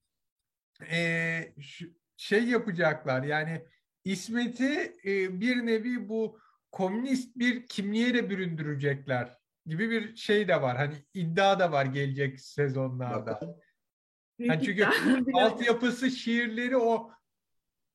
[0.83, 1.55] e,
[2.17, 3.65] şey yapacaklar yani
[4.05, 6.39] İsmet'i e, bir nevi bu
[6.73, 10.77] komünist bir kimliğe de büründürecekler gibi bir şey de var.
[10.77, 13.41] Hani iddia da var gelecek sezonlarda.
[14.39, 14.87] Yani çünkü
[15.35, 17.11] altyapısı şiirleri o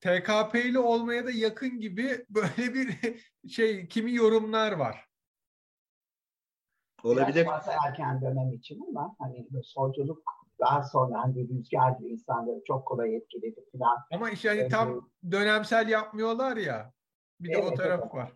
[0.00, 2.96] TKP'li olmaya da yakın gibi böyle bir
[3.48, 5.06] şey kimi yorumlar var.
[7.02, 7.44] Olabilir.
[7.44, 13.16] Biraz erken dönem için ama hani solculuk daha sonra hani rüzgar gibi insanları çok kolay
[13.16, 13.96] etkiledi falan.
[14.12, 16.92] Ama işte hani tam dönemsel yapmıyorlar ya.
[17.40, 18.14] Bir de evet, o taraf evet.
[18.14, 18.32] var.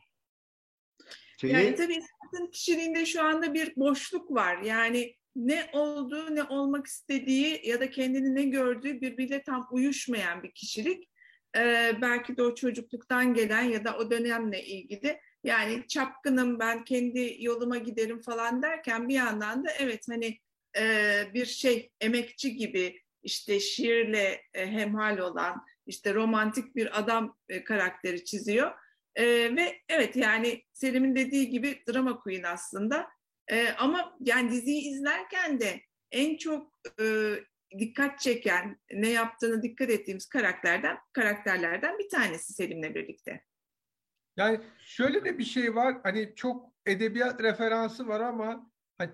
[1.40, 1.52] Şeyi...
[1.52, 4.58] Yani tabii insanın kişiliğinde şu anda bir boşluk var.
[4.58, 10.52] Yani ne olduğu, ne olmak istediği ya da kendini ne gördüğü birbiriyle tam uyuşmayan bir
[10.52, 11.10] kişilik.
[11.56, 15.20] Ee, belki de o çocukluktan gelen ya da o dönemle ilgili.
[15.44, 20.38] Yani çapkınım ben kendi yoluma giderim falan derken bir yandan da evet hani
[20.78, 27.64] e, bir şey emekçi gibi işte şiirle e, hemhal olan işte romantik bir adam e,
[27.64, 28.72] karakteri çiziyor.
[29.14, 29.24] E,
[29.56, 33.06] ve evet yani Selim'in dediği gibi drama queen aslında.
[33.48, 35.80] E, ama yani diziyi izlerken de
[36.12, 37.34] en çok e,
[37.78, 43.44] dikkat çeken, ne yaptığını dikkat ettiğimiz karakterden karakterlerden bir tanesi Selim'le birlikte.
[44.36, 45.96] Yani şöyle de bir şey var.
[46.02, 49.10] Hani çok edebiyat referansı var ama hani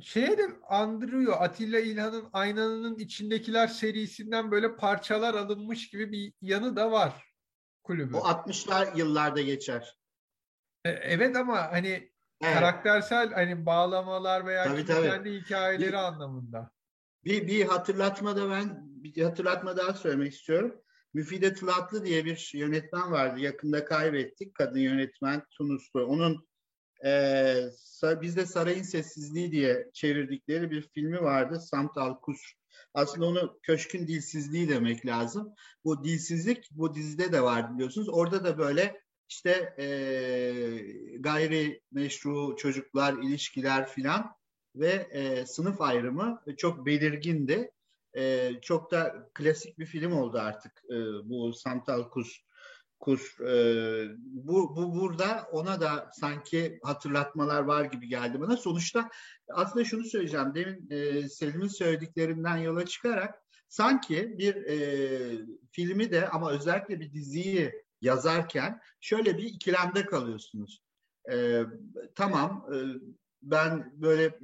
[0.00, 1.36] şeye de andırıyor.
[1.40, 7.24] Atilla İlhan'ın Aynanın içindekiler serisinden böyle parçalar alınmış gibi bir yanı da var
[7.82, 8.16] kulübü.
[8.16, 9.98] O 60'lar yıllarda geçer.
[10.84, 12.54] E, Evet ama hani Evet.
[12.54, 15.06] karaktersel hani bağlamalar veya Tabii, tabii.
[15.06, 16.70] kendi hikayeleri Bir- anlamında.
[17.24, 20.80] Bir, bir hatırlatma da ben bir hatırlatma daha söylemek istiyorum.
[21.14, 23.40] Müfide Tılatlı diye bir yönetmen vardı.
[23.40, 24.54] Yakında kaybettik.
[24.54, 26.04] Kadın yönetmen Tunuslu.
[26.06, 26.47] Onun
[27.02, 31.60] sa- bizde Sarayın Sessizliği diye çevirdikleri bir filmi vardı.
[31.60, 32.40] Samtal Kus.
[32.94, 35.54] Aslında onu köşkün dilsizliği demek lazım.
[35.84, 38.08] Bu dilsizlik bu dizide de var biliyorsunuz.
[38.08, 44.32] Orada da böyle işte eee gayri meşru çocuklar, ilişkiler filan
[44.76, 47.70] ve e, sınıf ayrımı çok belirgindi.
[48.16, 50.94] E, çok da klasik bir film oldu artık e,
[51.28, 52.40] bu Santal Kus.
[53.00, 53.54] Kus e,
[54.18, 58.56] bu, bu burada ona da sanki hatırlatmalar var gibi geldi bana.
[58.56, 59.10] Sonuçta
[59.48, 60.54] aslında şunu söyleyeceğim.
[60.54, 63.34] Demin e, Selim'in söylediklerinden yola çıkarak
[63.68, 64.78] sanki bir e,
[65.72, 70.82] filmi de ama özellikle bir diziyi yazarken şöyle bir ikilemde kalıyorsunuz.
[71.32, 71.62] E,
[72.14, 72.76] tamam e,
[73.42, 74.40] ben böyle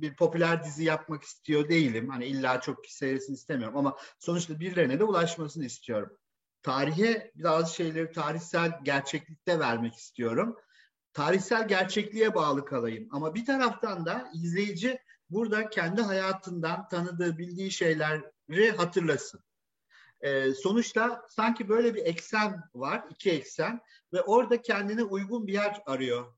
[0.00, 2.08] bir popüler dizi yapmak istiyor değilim.
[2.08, 6.18] Hani illa çok seyretsin istemiyorum ama sonuçta birilerine de ulaşmasını istiyorum.
[6.62, 10.56] Tarihe bazı şeyleri tarihsel gerçeklikte vermek istiyorum.
[11.12, 13.08] Tarihsel gerçekliğe bağlı kalayım.
[13.10, 14.98] Ama bir taraftan da izleyici
[15.30, 19.40] burada kendi hayatından tanıdığı, bildiği şeyleri hatırlasın.
[20.20, 23.80] Ee, sonuçta sanki böyle bir eksen var, iki eksen
[24.12, 26.34] ve orada kendine uygun bir yer arıyor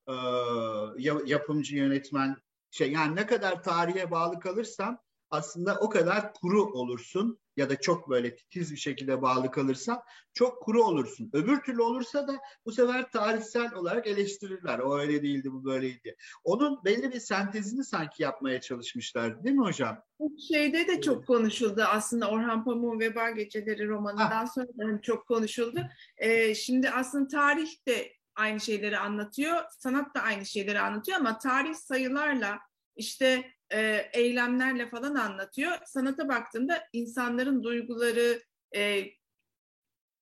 [0.98, 2.36] ya- yapımcı yönetmen.
[2.70, 4.98] Şey yani ne kadar tarihe bağlı kalırsan
[5.30, 10.02] aslında o kadar kuru olursun ya da çok böyle titiz bir şekilde bağlı kalırsan
[10.34, 11.30] çok kuru olursun.
[11.32, 12.32] Öbür türlü olursa da
[12.64, 14.78] bu sefer tarihsel olarak eleştirirler.
[14.78, 16.16] O öyle değildi, bu böyleydi.
[16.44, 20.02] Onun belli bir sentezini sanki yapmaya çalışmışlar, değil mi hocam?
[20.18, 25.26] Bu şeyde de çok konuşuldu aslında Orhan Pamuk'un Veba Geceleri romanından sonra da hani çok
[25.26, 25.80] konuşuldu.
[26.16, 31.74] Ee, şimdi aslında tarih de aynı şeyleri anlatıyor, sanat da aynı şeyleri anlatıyor ama tarih
[31.74, 32.58] sayılarla
[32.96, 35.72] işte e, eylemlerle falan anlatıyor.
[35.86, 38.42] Sanata baktığında insanların duyguları,
[38.76, 39.04] e,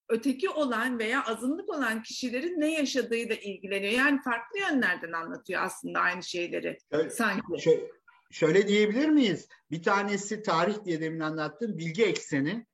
[0.09, 3.93] öteki olan veya azınlık olan kişilerin ne yaşadığıyla ilgileniyor.
[3.93, 7.43] Yani farklı yönlerden anlatıyor aslında aynı şeyleri Şöyle, sanki.
[7.43, 7.91] şö-
[8.31, 9.49] şöyle diyebilir miyiz?
[9.71, 12.67] Bir tanesi tarih diye demin anlattım, bilgi ekseni.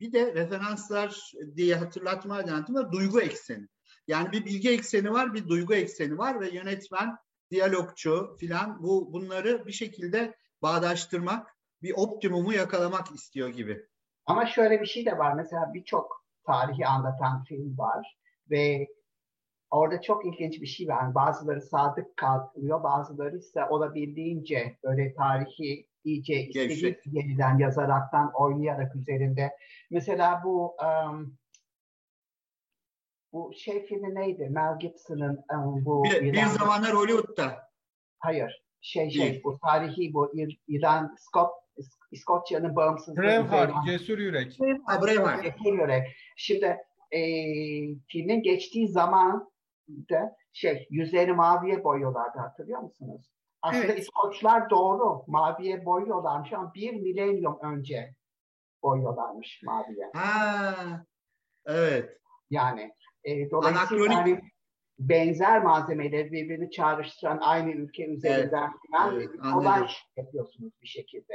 [0.00, 3.68] Bir de referanslar diye hatırlatma var, duygu ekseni.
[4.06, 7.16] Yani bir bilgi ekseni var, bir duygu ekseni var ve yönetmen,
[7.52, 13.86] diyalogçu filan bu bunları bir şekilde bağdaştırmak, bir optimumu yakalamak istiyor gibi.
[14.26, 15.34] Ama şöyle bir şey de var.
[15.34, 18.16] Mesela birçok tarihi anlatan film var
[18.50, 18.88] ve
[19.70, 21.14] orada çok ilginç bir şey var.
[21.14, 29.50] Bazıları sadık kalıyor, bazıları ise olabildiğince böyle tarihi iyice istediği yeniden yazaraktan oynayarak üzerinde.
[29.90, 31.38] Mesela bu um,
[33.32, 34.48] bu şey filmi neydi?
[34.50, 37.68] Mel Gibson'ın um, bu Bir, bir İran- zamanlar Hollywood'da.
[38.18, 39.40] hayır şey şey Değil.
[39.44, 41.50] bu tarihi bu İr- İran Skot
[42.10, 44.58] İskoçya'nın bağımsızlığı Braveheart, Cesur Yürek.
[44.86, 45.42] Ha, Braveheart.
[45.42, 46.06] Geçen yörek.
[46.36, 46.76] Şimdi
[47.10, 47.20] e,
[48.08, 49.50] filmin geçtiği zaman
[50.10, 53.30] da şey yüzleri maviye boyuyorlardı hatırlıyor musunuz?
[53.62, 53.98] Aslında Evet.
[53.98, 58.14] İskoçlar doğru maviye boyuyorlarmış ama bir milenyum önce
[58.82, 60.10] boyuyorlarmış maviye.
[60.14, 60.74] Ha,
[61.66, 62.18] evet.
[62.50, 62.92] Yani
[63.24, 64.16] e, dolayısıyla Anakronik.
[64.16, 64.40] hani
[64.98, 69.58] benzer malzemeleri birbirini çağrıştıran aynı ülke üzerinden falan evet, anladım.
[69.58, 71.34] olay yapıyorsunuz bir şekilde.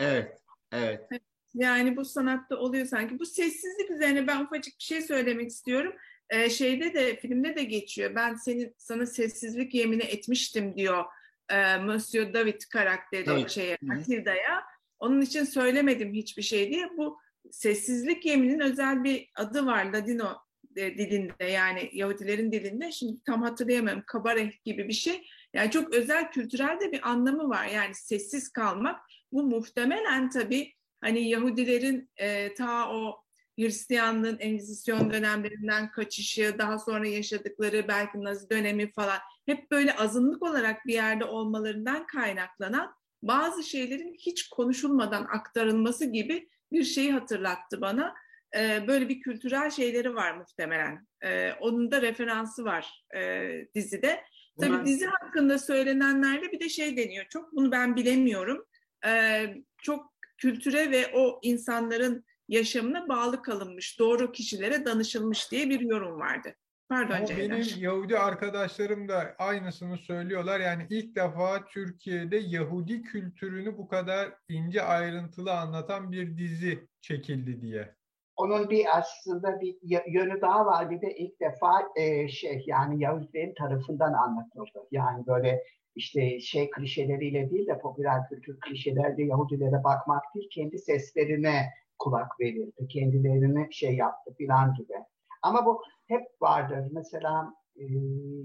[0.00, 0.38] Evet.
[0.72, 1.08] Evet.
[1.54, 3.18] Yani bu sanatta oluyor sanki.
[3.18, 5.92] Bu sessizlik üzerine ben ufacık bir şey söylemek istiyorum.
[6.30, 8.14] Ee, şeyde de filmde de geçiyor.
[8.14, 11.04] Ben senin sana sessizlik yemini etmiştim diyor
[11.48, 13.48] e, Monsieur David karakteri David.
[13.48, 13.78] şeye.
[13.82, 14.64] Matilda'ya.
[14.98, 16.88] Onun için söylemedim hiçbir şey diye.
[16.96, 17.18] Bu
[17.50, 20.38] sessizlik yeminin özel bir adı var Ladino
[20.76, 22.92] e, dilinde yani Yahudilerin dilinde.
[22.92, 24.02] Şimdi tam hatırlayamıyorum.
[24.06, 25.26] Kabareh gibi bir şey.
[25.54, 27.66] Yani çok özel kültürel de bir anlamı var.
[27.66, 29.00] Yani sessiz kalmak.
[29.32, 33.22] Bu muhtemelen tabii hani Yahudilerin e, ta o
[33.58, 40.86] Hristiyanlığın Engizisyon dönemlerinden kaçışı, daha sonra yaşadıkları belki Nazi dönemi falan hep böyle azınlık olarak
[40.86, 48.14] bir yerde olmalarından kaynaklanan bazı şeylerin hiç konuşulmadan aktarılması gibi bir şeyi hatırlattı bana.
[48.56, 51.06] E, böyle bir kültürel şeyleri var muhtemelen.
[51.24, 54.24] E, onun da referansı var e, dizide.
[54.60, 57.26] Tabii dizi hakkında söylenenlerde bir de şey deniyor.
[57.30, 58.64] Çok bunu ben bilemiyorum.
[59.06, 66.20] Ee, çok kültüre ve o insanların yaşamına bağlı kalınmış, doğru kişilere danışılmış diye bir yorum
[66.20, 66.54] vardı.
[66.88, 67.50] Pardon Ama Ceylan.
[67.50, 70.60] benim Yahudi arkadaşlarım da aynısını söylüyorlar.
[70.60, 77.94] Yani ilk defa Türkiye'de Yahudi kültürünü bu kadar ince ayrıntılı anlatan bir dizi çekildi diye.
[78.36, 79.76] Onun bir aslında bir
[80.06, 80.90] yönü daha var.
[80.90, 84.88] Bir de ilk defa e, şey yani Yahudilerin tarafından anlatıldı.
[84.90, 85.62] Yani böyle
[85.94, 92.88] işte şey klişeleriyle değil de popüler kültür klişelerde Yahudilere bakmak değil, kendi seslerine kulak verirdi.
[92.88, 94.94] Kendilerini şey yaptı filan gibi.
[95.42, 96.88] Ama bu hep vardır.
[96.92, 97.84] Mesela e,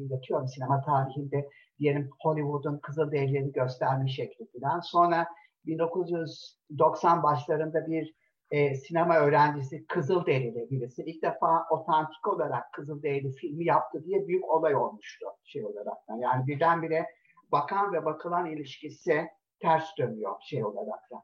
[0.10, 4.80] yatıyorum sinema tarihinde diyelim Hollywood'un Kızılderilileri gösterme şekli filan.
[4.80, 5.28] Sonra
[5.66, 8.14] 1990 başlarında bir
[8.52, 14.76] e, sinema öğrencisi Kızılderili birisi ilk defa otantik olarak Kızılderili filmi yaptı diye büyük olay
[14.76, 15.98] olmuştu şey olarak.
[16.22, 17.06] Yani birdenbire
[17.52, 19.28] bakan ve bakılan ilişkisi
[19.60, 21.24] ters dönüyor şey olarak da.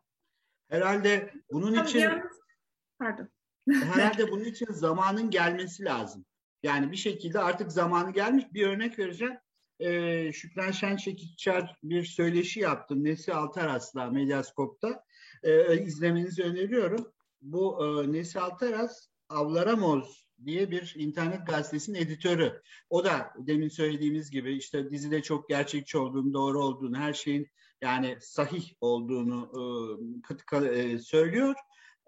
[0.69, 2.39] Herhalde bunun Tabii için yalnız-
[2.99, 3.29] Pardon.
[3.73, 6.25] herhalde bunun için zamanın gelmesi lazım.
[6.63, 8.45] Yani bir şekilde artık zamanı gelmiş.
[8.53, 9.37] Bir örnek vereceğim.
[9.79, 13.03] Ee, Şükran Şençekiçer bir söyleşi yaptı.
[13.03, 15.03] Nesi Altaras'la Medyaskop'ta.
[15.43, 17.13] Ee, izlemenizi öneriyorum.
[17.41, 22.61] Bu e, Nesi Altaras Avlaramoz diye bir internet gazetesinin editörü.
[22.89, 27.47] O da demin söylediğimiz gibi işte dizide çok gerçekçi olduğunu, doğru olduğunu, her şeyin
[27.81, 29.61] yani sahih olduğunu e,
[30.21, 30.99] kıt- ka-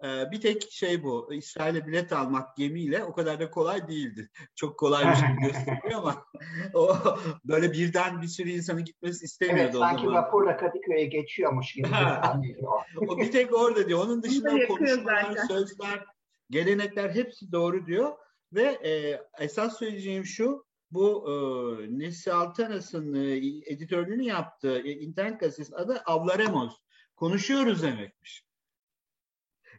[0.00, 0.08] e.
[0.08, 4.28] Ee, bir tek şey bu, İsrail'e bilet almak gemiyle o kadar da kolay değildi.
[4.54, 6.24] Çok kolaymış gibi gösteriyor ama
[6.74, 6.96] o
[7.44, 10.22] böyle birden bir sürü insanın gitmesi Evet istemiyordu o sanki zaman.
[10.22, 12.72] vapurla Kadıköy'e geçiyormuş gibi zannediyor.
[13.08, 14.04] O bir tek orada diyor.
[14.04, 15.46] Onun dışında konuşmalar, zaten.
[15.46, 16.04] sözler,
[16.50, 18.12] gelenekler hepsi doğru diyor.
[18.52, 21.34] Ve e, esas söyleyeceğim şu, bu e,
[21.98, 23.36] Nesli Altanas'ın e,
[23.72, 26.74] editörlüğünü yaptığı e, internet gazetesi adı Avlaremos.
[27.16, 28.45] Konuşuyoruz demekmiş.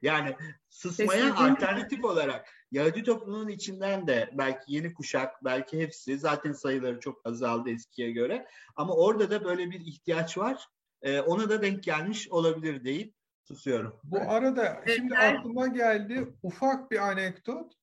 [0.01, 0.35] Yani
[0.69, 1.43] susmaya Kesinlikle.
[1.43, 7.69] alternatif olarak Yahudi toplumunun içinden de belki yeni kuşak, belki hepsi zaten sayıları çok azaldı
[7.69, 8.47] eskiye göre.
[8.75, 10.67] Ama orada da böyle bir ihtiyaç var.
[11.01, 13.99] E, ona da denk gelmiş olabilir deyip susuyorum.
[14.03, 15.39] Bu arada şimdi Evet.
[15.39, 17.73] aklıma geldi ufak bir anekdot.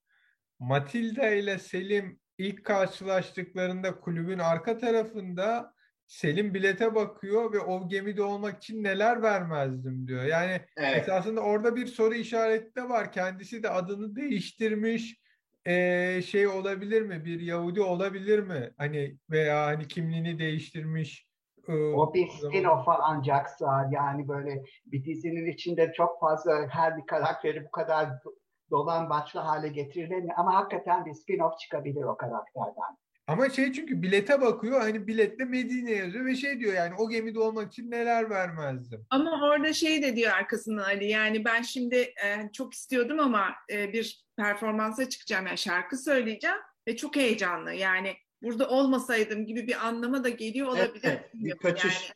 [0.58, 5.73] Matilda ile Selim ilk karşılaştıklarında kulübün arka tarafında
[6.14, 10.24] Selim bilete bakıyor ve o gemide olmak için neler vermezdim diyor.
[10.24, 10.96] Yani Evet.
[11.02, 13.12] esasında orada bir soru işareti de var.
[13.12, 15.20] Kendisi de adını değiştirmiş.
[15.66, 17.24] Ee, şey olabilir mi?
[17.24, 18.70] Bir Yahudi olabilir mi?
[18.78, 21.26] Hani veya hani kimliğini değiştirmiş.
[21.68, 27.06] Ee, O bir zaman- spin-off ancaksa yani böyle bir dizinin içinde çok fazla her bir
[27.06, 28.38] karakteri bu kadar do-
[28.70, 32.96] dolan başlı hale getirilir ama hakikaten bir spin-off çıkabilir o karakterden.
[33.26, 37.40] Ama şey çünkü bilete bakıyor hani bilette Medine yazıyor ve şey diyor yani o gemide
[37.40, 39.06] olmak için neler vermezdim.
[39.10, 43.92] Ama orada şey de diyor arkasından Ali yani ben şimdi e, çok istiyordum ama e,
[43.92, 46.56] bir performansa çıkacağım yani şarkı söyleyeceğim
[46.88, 51.00] ve çok heyecanlı yani burada olmasaydım gibi bir anlama da geliyor olabilir.
[51.02, 52.12] Evet, bir kaçış,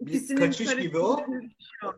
[0.00, 1.16] Yani bir kaçış gibi o.
[1.16, 1.50] şey.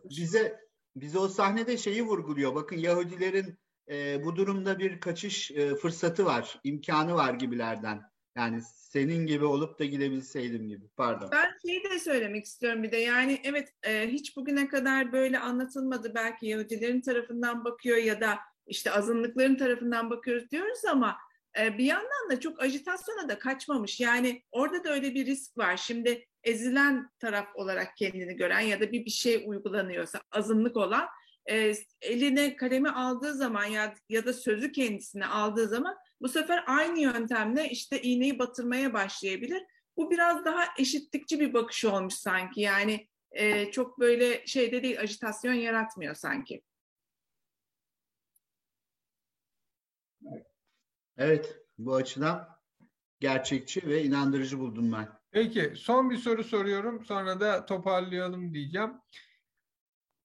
[0.04, 0.60] Bize
[0.96, 2.54] bize o sahnede şeyi vurguluyor.
[2.54, 3.58] Bakın Yahudilerin
[3.90, 8.11] e, bu durumda bir kaçış e, fırsatı var, imkanı var gibilerden.
[8.36, 10.88] Yani senin gibi olup da gidebilseydim gibi.
[10.96, 11.28] Pardon.
[11.32, 16.14] Ben şeyi de söylemek istiyorum bir de yani evet e, hiç bugüne kadar böyle anlatılmadı
[16.14, 21.16] belki Yahudilerin tarafından bakıyor ya da işte azınlıkların tarafından bakıyoruz diyoruz ama
[21.60, 24.00] e, bir yandan da çok ajitasyona da kaçmamış.
[24.00, 25.76] Yani orada da öyle bir risk var.
[25.76, 31.08] Şimdi ezilen taraf olarak kendini gören ya da bir bir şey uygulanıyorsa azınlık olan
[31.50, 37.00] e, eline kalemi aldığı zaman ya, ya da sözü kendisine aldığı zaman bu sefer aynı
[37.00, 39.62] yöntemle işte iğneyi batırmaya başlayabilir.
[39.96, 42.60] Bu biraz daha eşitlikçi bir bakış olmuş sanki.
[42.60, 46.62] Yani e, çok böyle şeyde değil, ajitasyon yaratmıyor sanki.
[51.16, 52.48] Evet, bu açıdan
[53.20, 55.08] gerçekçi ve inandırıcı buldum ben.
[55.30, 58.92] Peki son bir soru soruyorum sonra da toparlayalım diyeceğim.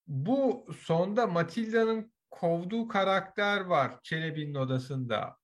[0.08, 5.37] Bu sonda Matilda'nın kovduğu karakter var Çelebi'nin odasında.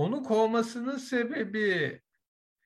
[0.00, 2.00] Onu kovmasının sebebi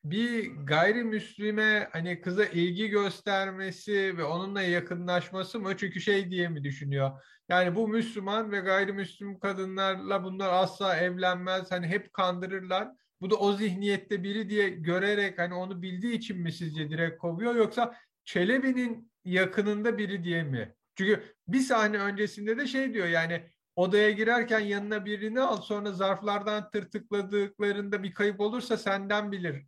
[0.05, 5.77] bir gayrimüslime hani kıza ilgi göstermesi ve onunla yakınlaşması mı?
[5.77, 7.23] Çünkü şey diye mi düşünüyor?
[7.49, 11.71] Yani bu Müslüman ve gayrimüslim kadınlarla bunlar asla evlenmez.
[11.71, 12.89] Hani hep kandırırlar.
[13.21, 17.55] Bu da o zihniyette biri diye görerek hani onu bildiği için mi sizce direkt kovuyor
[17.55, 20.75] yoksa Çelebi'nin yakınında biri diye mi?
[20.99, 26.71] Çünkü bir sahne öncesinde de şey diyor yani odaya girerken yanına birini al sonra zarflardan
[26.71, 29.67] tırtıkladıklarında bir kayıp olursa senden bilir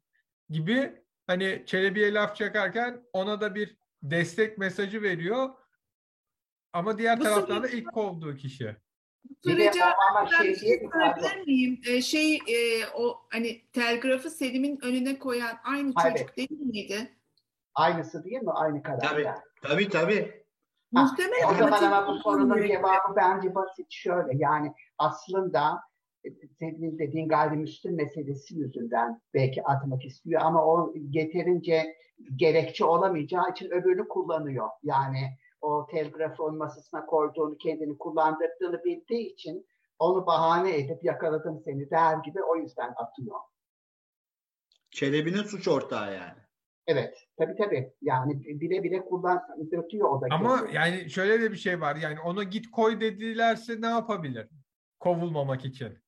[0.51, 5.49] gibi hani Çelebi'ye laf çakarken ona da bir destek mesajı veriyor.
[6.73, 8.77] Ama diğer Bu taraftan da ilk kovduğu kişi.
[9.47, 9.51] O
[10.11, 11.81] ama ben şey bir şey sorabilir miyim?
[11.89, 16.17] Ee, şey e, o hani telgrafı Selim'in önüne koyan aynı Evet.
[16.19, 17.17] çocuk değil miydi?
[17.75, 18.51] Aynısı değil mi?
[18.51, 19.09] Aynı karakter.
[19.09, 19.29] Tabii.
[19.63, 20.46] Tabii tabii.
[20.93, 24.31] Muhtemelen O zaman ama bu sorunun cevabı bence basit şöyle.
[24.35, 25.81] Yani aslında
[26.25, 26.29] e,
[26.59, 31.97] senin dediğin gayrimüslim meselesi yüzünden belki atmak istiyor ama o yeterince
[32.37, 34.69] gerekçe olamayacağı için öbürünü kullanıyor.
[34.83, 39.67] Yani o telgrafı onun masasına koyduğunu, kendini kullandırdığını bildiği için
[39.99, 43.41] onu bahane edip yakaladım seni der gibi o yüzden atıyor.
[44.91, 46.46] Çelebi'nin suç ortağı yani.
[46.87, 47.93] Evet, tabii tabii.
[48.03, 50.27] Yani bile bile kullandırtıyor o da.
[50.31, 51.97] Ama yani şöyle de bir şey var.
[51.97, 54.49] Yani ona git koy dedilerse ne yapabilir?
[55.01, 55.99] Kovulmamak için.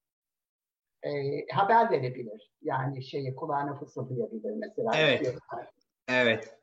[1.02, 1.10] e,
[1.54, 2.52] haber verebilir.
[2.62, 4.90] Yani şeyi kulağına fısıldayabilir mesela.
[4.96, 5.34] Evet.
[6.08, 6.54] Evet.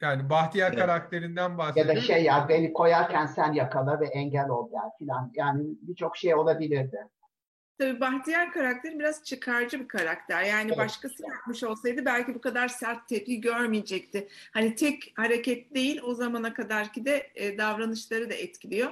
[0.00, 0.78] Yani Bahtiyar Evet.
[0.78, 1.96] karakterinden Ya bahsediyor.
[1.96, 5.32] da şey ya beni koyarken sen yakala ve engel ol der filan.
[5.34, 6.98] Yani birçok şey olabilirdi.
[7.78, 10.42] Tabii Bahtiyar karakteri biraz çıkarcı bir karakter.
[10.42, 10.78] Yani Evet.
[10.78, 14.28] başkası yapmış olsaydı belki bu kadar sert tepki görmeyecekti.
[14.52, 18.90] Hani tek hareket değil o zamana kadarki de e, davranışları da etkiliyor.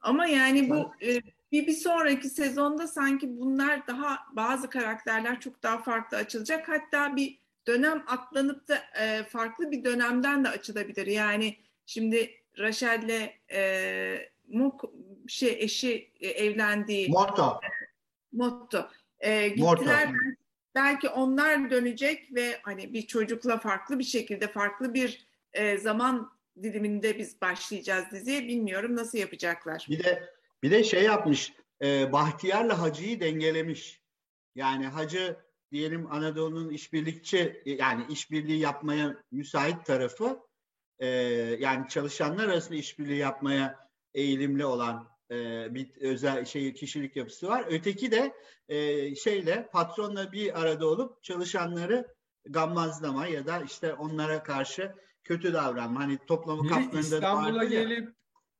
[0.00, 1.20] Ama yani bu e,
[1.52, 6.68] bir, bir sonraki sezonda sanki bunlar daha bazı karakterler çok daha farklı açılacak.
[6.68, 11.06] Hatta bir dönem atlanıp da e, farklı bir dönemden de açılabilir.
[11.06, 11.56] Yani
[11.86, 14.84] şimdi Rachel'le e, Muk
[15.28, 17.60] şey eşi e, evlendiği Motto.
[18.32, 18.88] Motto.
[19.56, 19.76] Motto.
[19.76, 20.36] gittiler belki,
[20.74, 27.18] belki onlar dönecek ve hani bir çocukla farklı bir şekilde farklı bir e, zaman diliminde
[27.18, 28.48] biz başlayacağız diziye.
[28.48, 29.86] Bilmiyorum nasıl yapacaklar.
[29.90, 30.28] Bir de
[30.62, 31.52] bir de şey yapmış.
[31.82, 34.02] E, Bahtiyar'la Hacı'yı dengelemiş.
[34.54, 35.36] Yani Hacı
[35.72, 40.40] diyelim Anadolu'nun işbirlikçi yani işbirliği yapmaya müsait tarafı
[40.98, 41.06] e,
[41.60, 47.64] yani çalışanlar arasında işbirliği yapmaya eğilimli olan e, bir özel şey kişilik yapısı var.
[47.68, 48.32] Öteki de
[48.68, 52.14] e, şeyle patronla bir arada olup çalışanları
[52.44, 56.00] gammazlama ya da işte onlara karşı kötü davranma.
[56.00, 57.70] Hani Biri kaplarında İstanbul'a ya.
[57.70, 58.14] gelip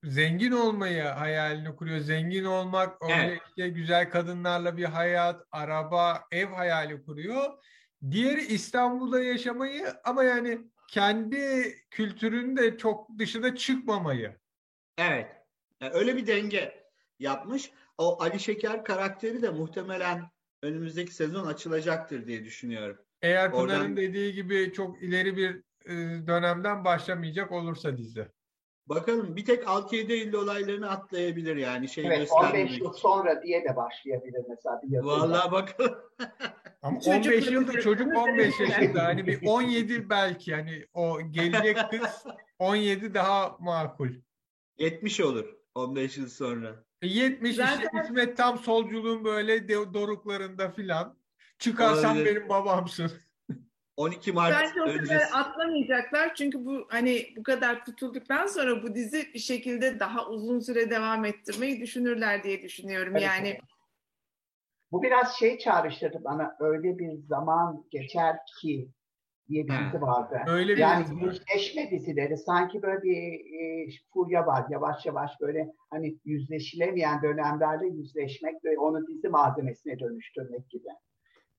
[0.04, 2.00] zengin olmayı hayalini kuruyor.
[2.00, 3.40] Zengin olmak, öyle Evet.
[3.48, 7.62] işte güzel kadınlarla bir hayat, araba, ev hayali kuruyor.
[8.10, 10.58] Diğeri İstanbul'da yaşamayı ama yani
[10.88, 14.36] kendi kültürünün de çok dışına çıkmamayı.
[14.98, 15.41] Evet.
[15.82, 16.84] E, Öyle bir denge
[17.18, 17.70] yapmış.
[17.98, 20.22] O Ali Şeker karakteri de muhtemelen
[20.62, 22.98] önümüzdeki sezon açılacaktır diye düşünüyorum.
[23.22, 25.56] Eğer Oradan- Pınar'ın dediği gibi çok ileri bir
[25.86, 28.28] e, dönemden başlamayacak olursa dizi.
[28.86, 33.64] Bakalım bir tek 6-7 Eylül olaylarını atlayabilir yani şey Evet 15 göstermemek yıl sonra diye
[33.64, 34.98] de başlayabilir mesela bir.
[34.98, 35.98] Vallahi bakalım.
[36.82, 37.82] Ama Çocuk 15 yılda öldürür.
[37.82, 42.24] çocuk 15 yaşında hani bir 17 belki hani o gelecek kız
[42.58, 44.08] 17 daha makul.
[44.78, 46.84] 70 olur 15 yıl sonra.
[47.02, 51.18] E, 70 işte Zaten- İsmet tam solculuğun böyle doruklarında filan.
[51.58, 52.36] Çıkarsan Olabilir.
[52.36, 53.12] benim babamsın.
[53.96, 55.34] 12 Mart Bence o kadar öncesi.
[55.34, 60.90] atlamayacaklar çünkü bu hani bu kadar tutulduktan sonra bu dizi bir şekilde daha uzun süre
[60.90, 63.12] devam ettirmeyi düşünürler diye düşünüyorum.
[63.16, 63.58] Evet, yani.
[64.92, 66.56] Bu biraz şey çağrıştırdı bana.
[66.60, 68.88] Öyle bir zaman geçer ki
[69.52, 69.86] diye bir Ha.
[69.88, 70.36] dizi vardı.
[70.46, 74.64] Öyle bir Yani yüzleşme dizileri sanki böyle bir e, furya var.
[74.70, 80.88] Yavaş yavaş böyle hani yüzleşilemeyen dönemlerle yüzleşmek ve onu dizi malzemesine dönüştürmek gibi.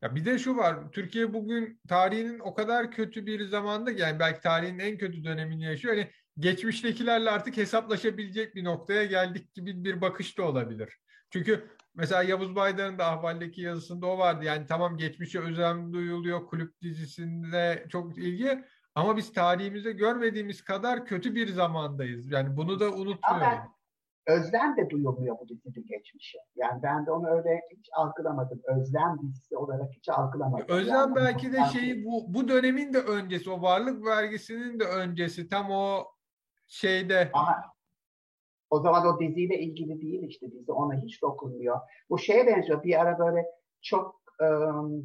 [0.02, 0.76] Ya bir de şu var.
[0.92, 5.96] Türkiye bugün tarihinin o kadar kötü bir zamanda yani belki tarihin en kötü dönemini yaşıyor.
[5.96, 6.08] Hani
[6.40, 10.98] geçmiştekilerle artık hesaplaşabilecek bir noktaya geldik gibi bir bakış da olabilir.
[11.30, 11.64] Çünkü
[11.96, 14.46] mesela Yavuz Baydar'ın da Ahval'deki yazısında o vardı.
[14.46, 16.46] Yani tamam geçmişe özen duyuluyor.
[16.46, 18.64] Kulüp dizisinde çok ilgi
[18.96, 22.32] ama biz tarihimizde görmediğimiz kadar kötü bir zamandayız.
[22.32, 23.74] Yani bunu da unutmuyorum.
[24.28, 26.38] Özlem de duyulmuyor bu dizinin geçmişe.
[26.56, 28.62] Yani ben de onu öyle hiç algılamadım.
[28.64, 30.66] Özlem dizisi olarak hiç algılamadım.
[30.68, 35.50] Özlem Yani belki de şeyi bu bu dönemin de öncesi, o varlık vergisinin de öncesi
[35.50, 36.06] tam o
[36.68, 37.73] şeyde Ama
[38.74, 41.80] o zaman o diziyle ilgili değil işte dizi ona hiç dokunmuyor.
[42.10, 43.46] Bu şeye benziyor bir ara böyle
[43.82, 44.24] çok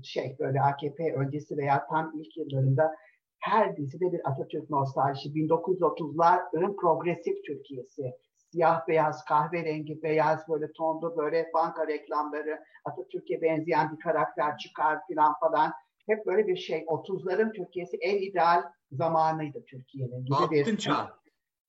[0.03, 2.95] şey böyle AKP öncesi veya tam ilk yıllarında
[3.39, 8.13] her dizide bir Atatürk nostaljisi 1930'ların progresif Türkiye'si.
[8.53, 15.35] Siyah beyaz, kahverengi, beyaz böyle tonlu böyle banka reklamları, Atatürk'e benzeyen bir karakter çıkar filan
[15.41, 15.73] falan.
[16.07, 16.79] Hep böyle bir şey.
[16.79, 18.63] 30'ların Türkiye'si en ideal
[18.93, 20.27] zamanıydı Türkiye'nin.
[20.31, 21.19] Altın çağ.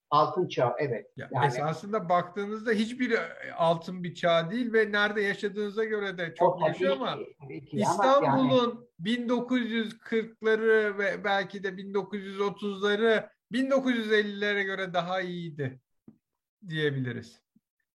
[0.09, 1.11] Altın çağ evet.
[1.17, 3.19] Ya Yani- esasında baktığınızda hiçbir
[3.57, 7.11] altın bir çağ değil ve nerede yaşadığınıza göre de çok yaşıyor ama.
[7.11, 15.79] Ama yani İstanbul'un 1940'ları ve belki de 1930'ları 1950'lere göre daha iyiydi
[16.67, 17.41] diyebiliriz.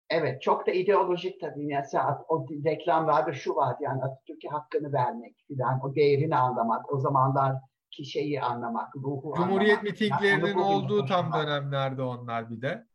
[0.09, 1.65] Evet, çok da ideolojik tabii.
[1.65, 7.55] Mesela o reklamlarda şu var yani Atatürk'e hakkını vermek filan, o değerini anlamak, o zamanlar
[7.95, 9.83] ki şeyi anlamak, ruhu Cumhuriyet anlamak.
[9.83, 12.85] mitinglerinin Yani olduğu tam dönemlerde onlar bir de.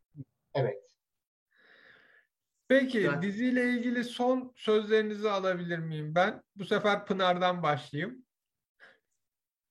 [0.55, 0.91] Evet.
[2.69, 6.43] Peki Ben- diziyle ilgili son sözlerinizi alabilir miyim ben?
[6.57, 8.25] Bu sefer Pınar'dan başlayayım.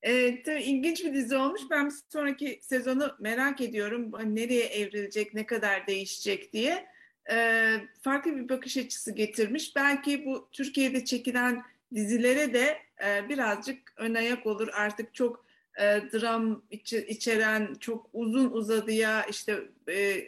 [0.02, 1.62] Evet, tabii ilginç bir dizi olmuş.
[1.72, 4.12] Ben bir sonraki sezonu merak ediyorum.
[4.36, 6.88] Nereye evrilecek, ne kadar değişecek diye.
[7.32, 9.76] Ee, farklı bir bakış açısı getirmiş.
[9.76, 11.64] Belki bu Türkiye'de çekilen
[11.96, 14.68] dizilere de e, birazcık ön ayak olur.
[14.74, 15.46] Artık çok
[15.80, 20.28] e, dram içi- içeren, çok uzun uzadıya işte e,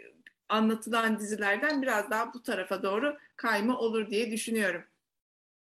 [0.50, 4.84] anlatılan dizilerden biraz daha bu tarafa doğru kayma olur diye düşünüyorum.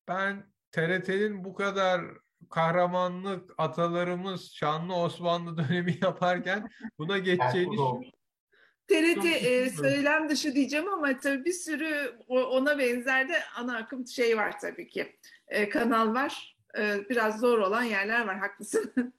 [0.07, 2.01] Ben TRT'nin bu kadar
[2.49, 8.11] kahramanlık atalarımız şanlı Osmanlı dönemi yaparken buna geçeceğini.
[8.87, 14.37] TRT e, söylem dışı diyeceğim ama tabii bir sürü ona benzer de ana akım şey
[14.37, 15.19] var tabii ki.
[15.47, 16.57] E, kanal var.
[16.77, 18.37] E, biraz zor olan yerler var.
[18.37, 19.13] Haklısın.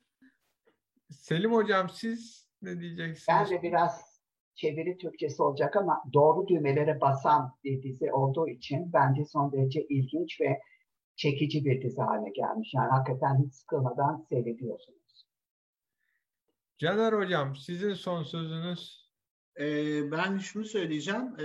[1.11, 3.27] Selim Hocam siz ne diyeceksiniz?
[3.29, 4.21] Ben de biraz
[4.55, 10.41] çeviri Türkçesi olacak ama doğru düğmelere basan bir dizi olduğu için bence son derece ilginç
[10.41, 10.61] ve
[11.17, 12.75] çekici bir dizi haline gelmiş.
[12.75, 15.27] Yani hakikaten hiç sıkılmadan seyrediyorsunuz.
[16.79, 19.11] Caner Hocam sizin son sözünüz.
[19.61, 21.35] Ee, ben şunu söyleyeceğim.
[21.39, 21.45] Ee,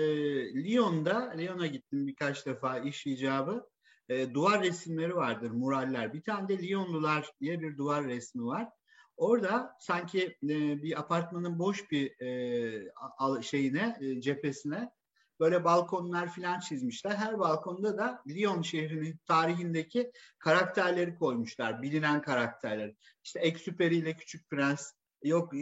[0.63, 3.69] Lyon'da, Lyon'a gittim birkaç defa iş icabı.
[4.09, 6.13] Ee, duvar resimleri vardır, muraller.
[6.13, 8.69] Bir tane de Lyonlular diye bir duvar resmi var.
[9.17, 14.91] Orada sanki e, bir apartmanın boş bir e, al- şeyine, e, cephesine
[15.39, 17.11] böyle balkonlar falan çizmişler.
[17.11, 22.93] Her balkonda da Lyon şehrinin tarihindeki karakterleri koymuşlar, bilinen karakterler.
[23.23, 24.91] İşte Exupéry ile Küçük Prens,
[25.23, 25.53] yok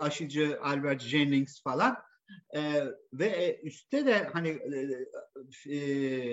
[0.00, 1.96] aşıcı Albert Jennings falan.
[2.56, 5.76] Ee, ve e, üstte de hani e, e,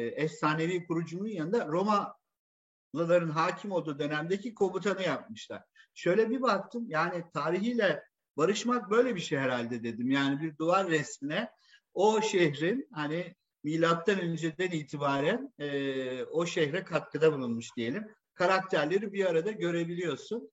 [0.08, 5.64] efsanevi kurucunun yanında Romalıların hakim olduğu dönemdeki komutanı yapmışlar.
[5.94, 8.04] Şöyle bir baktım yani tarihiyle
[8.38, 10.12] barışmak böyle bir şey herhalde dedim.
[10.12, 11.50] Yani bir duvar resmine
[11.94, 18.08] o şehrin hani milattan önceden itibaren e, o şehre katkıda bulunmuş diyelim.
[18.34, 20.52] Karakterleri bir arada görebiliyorsun.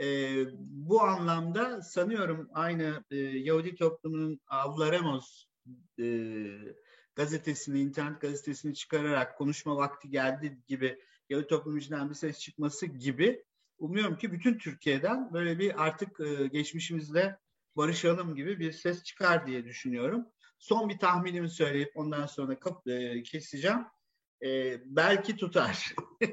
[0.00, 5.44] E, bu anlamda sanıyorum aynı e, Yahudi toplumunun Avlaremos
[6.00, 6.04] e,
[7.14, 11.76] gazetesini, internet gazetesini çıkararak konuşma vakti geldi gibi Yahudi toplumu
[12.10, 13.44] bir ses çıkması gibi
[13.78, 17.38] umuyorum ki bütün Türkiye'den böyle bir artık e, geçmişimizle
[17.76, 20.26] barışalım gibi bir ses çıkar diye düşünüyorum.
[20.58, 23.84] Son bir tahminimi söyleyip ondan sonra kap, e, keseceğim.
[24.44, 25.94] E, belki tutar.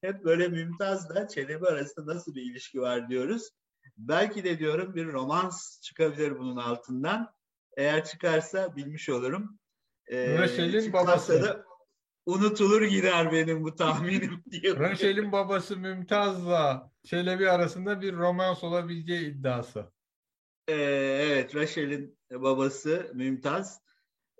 [0.00, 3.50] Hep böyle Mümtaz'la Çelebi arasında nasıl bir ilişki var diyoruz.
[3.96, 7.32] Belki de diyorum bir romans çıkabilir bunun altından.
[7.76, 9.58] Eğer çıkarsa bilmiş olurum.
[10.06, 11.42] E, çıkmazsa babası.
[11.42, 11.64] da
[12.26, 14.76] unutulur gider benim bu tahminim diye.
[14.76, 19.92] Rachel'in babası Mümtaz'la Çelebi arasında bir romans olabileceği iddiası.
[20.68, 20.74] Ee,
[21.22, 23.80] evet, Rachel'in babası Mümtaz.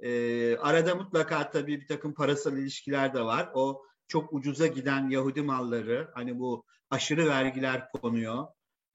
[0.03, 3.51] Ee, arada mutlaka tabii bir takım parasal ilişkiler de var.
[3.55, 8.47] O çok ucuza giden Yahudi malları, hani bu aşırı vergiler konuyor.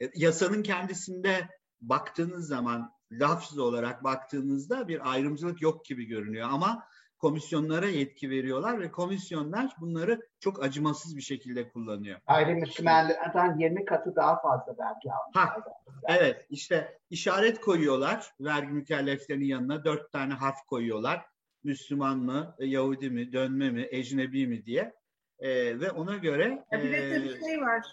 [0.01, 1.49] E, yasanın kendisinde
[1.82, 6.49] baktığınız zaman, lafız olarak baktığınızda bir ayrımcılık yok gibi görünüyor.
[6.51, 6.84] Ama
[7.26, 12.19] komisyonlara yetki veriyorlar ve komisyonlar bunları çok acımasız bir şekilde kullanıyor.
[12.28, 15.73] Gayrimüslimlerden 20 katı daha fazla vergi Ha, almışlar.
[16.07, 21.26] Evet işte işaret koyuyorlar vergi mükelleflerinin yanına dört tane harf koyuyorlar.
[21.63, 24.93] Müslüman mı, Yahudi mi, dönme mi, ecnebi mi diye.
[25.39, 27.86] Ee, ve ona göre Ya bir de e, tabii şey var.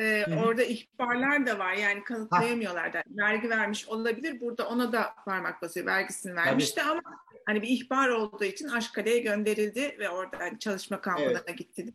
[0.00, 0.44] Ee, Hı hı.
[0.44, 1.72] orada ihbarlar da var.
[1.72, 3.02] Yani kanıtlayamıyorlar da.
[3.08, 4.40] Vergi vermiş olabilir.
[4.40, 5.86] Burada ona da parmak basıyor.
[5.86, 7.00] Vergisini vermişti ama
[7.46, 11.86] hani bir ihbar olduğu için Aşkale'ye gönderildi ve orada hani çalışma kampına gitti.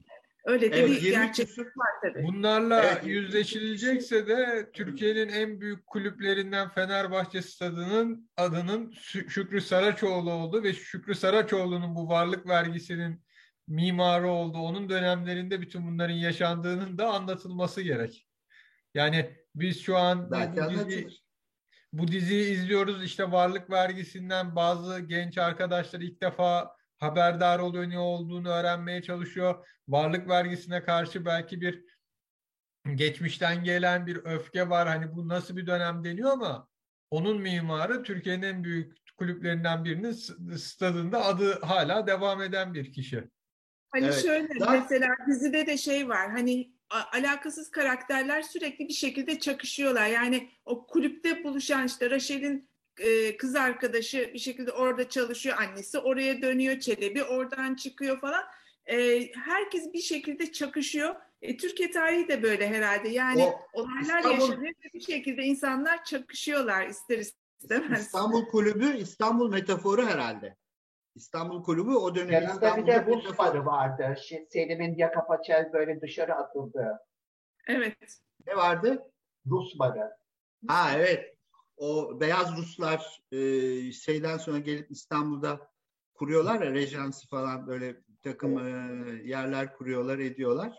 [0.46, 2.24] Öyle de evet, bir 20 gerçek küsur var tabii.
[2.24, 3.06] Bunlarla Evet.
[3.06, 11.16] yüzleşilecekse de Türkiye'nin en büyük kulüplerinden Fenerbahçe Stadı'nın adının Şü- Şükrü Saraçoğlu oldu ve Şükrü
[11.16, 13.25] Saraçoğlu'nun bu varlık vergisinin
[13.68, 14.58] mimarı oldu.
[14.58, 18.28] Onun dönemlerinde bütün bunların yaşandığının da anlatılması gerek.
[18.94, 21.08] Yani biz şu an belki bu dizi,
[21.94, 28.50] bu diziyi izliyoruz işte varlık vergisinden bazı genç arkadaşlar ilk defa haberdar oluyor ne olduğunu
[28.50, 29.68] öğrenmeye çalışıyor.
[29.88, 31.86] Varlık vergisine karşı belki bir
[32.96, 34.88] geçmişten gelen bir öfke var.
[34.88, 36.68] Hani bu nasıl bir dönem deniyor ama
[37.12, 40.12] onun mimarı Türkiye'nin en büyük kulüplerinden birinin
[40.56, 43.30] stadında adı hala devam eden bir kişi.
[43.96, 44.22] Hani Evet.
[44.24, 46.32] şöyle Daha- mesela dizide de şey var.
[46.32, 50.08] Hani alakasız karakterler sürekli bir şekilde çakışıyorlar.
[50.08, 52.70] Yani o kulüpte buluşan işte Rachel'in
[53.00, 58.44] e, kız arkadaşı bir şekilde orada çalışıyor, annesi oraya dönüyor, Çelebi oradan çıkıyor falan.
[58.86, 61.16] E, herkes bir şekilde çakışıyor.
[61.42, 63.10] E, Türkiye tarihi de böyle herhalde.
[63.10, 68.02] Yani O olaylar İstanbul- yaşanıyor ve bir şekilde insanlar çakışıyorlar ister istemez.
[68.02, 70.56] İstanbul Kulübü İstanbul metaforu herhalde.
[71.16, 74.04] İstanbul Kulübü o dönem Yanında bir İstanbul'da de Rus barı vardı.
[74.04, 77.00] Şi- Selim'in yaka paçel böyle dışarı atıldığı
[77.68, 77.98] Evet.
[78.48, 79.04] Ne vardı?
[79.48, 80.12] Rus barı.
[80.68, 81.36] Ha evet.
[81.78, 83.38] O beyaz Ruslar e,
[83.92, 85.72] şeyden sonra gelip İstanbul'da
[86.14, 88.72] kuruyorlar ya rejansı falan böyle bir takım e,
[89.24, 90.74] yerler kuruyorlar ediyorlar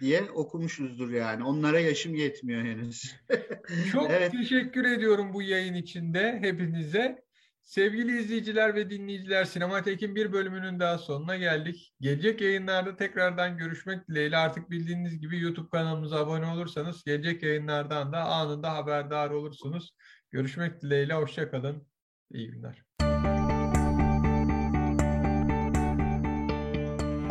[0.00, 1.44] diye okumuşuzdur yani.
[1.44, 3.16] Onlara yaşım yetmiyor henüz.
[3.92, 4.32] Çok Evet.
[4.32, 7.24] teşekkür ediyorum bu yayın içinde hepinize.
[7.64, 11.94] Sevgili izleyiciler ve dinleyiciler Sinematek'in bir bölümünün daha sonuna geldik.
[12.00, 18.24] Gelecek yayınlarda tekrardan görüşmek dileğiyle artık bildiğiniz gibi YouTube kanalımıza abone olursanız gelecek yayınlardan da
[18.24, 19.94] anında haberdar olursunuz.
[20.30, 21.86] Görüşmek dileğiyle hoşça kalın.
[22.30, 22.82] İyi günler.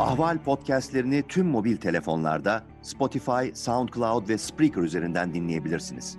[0.00, 6.18] Ahval podcastlerini tüm mobil telefonlarda Spotify, SoundCloud ve Spreaker üzerinden dinleyebilirsiniz.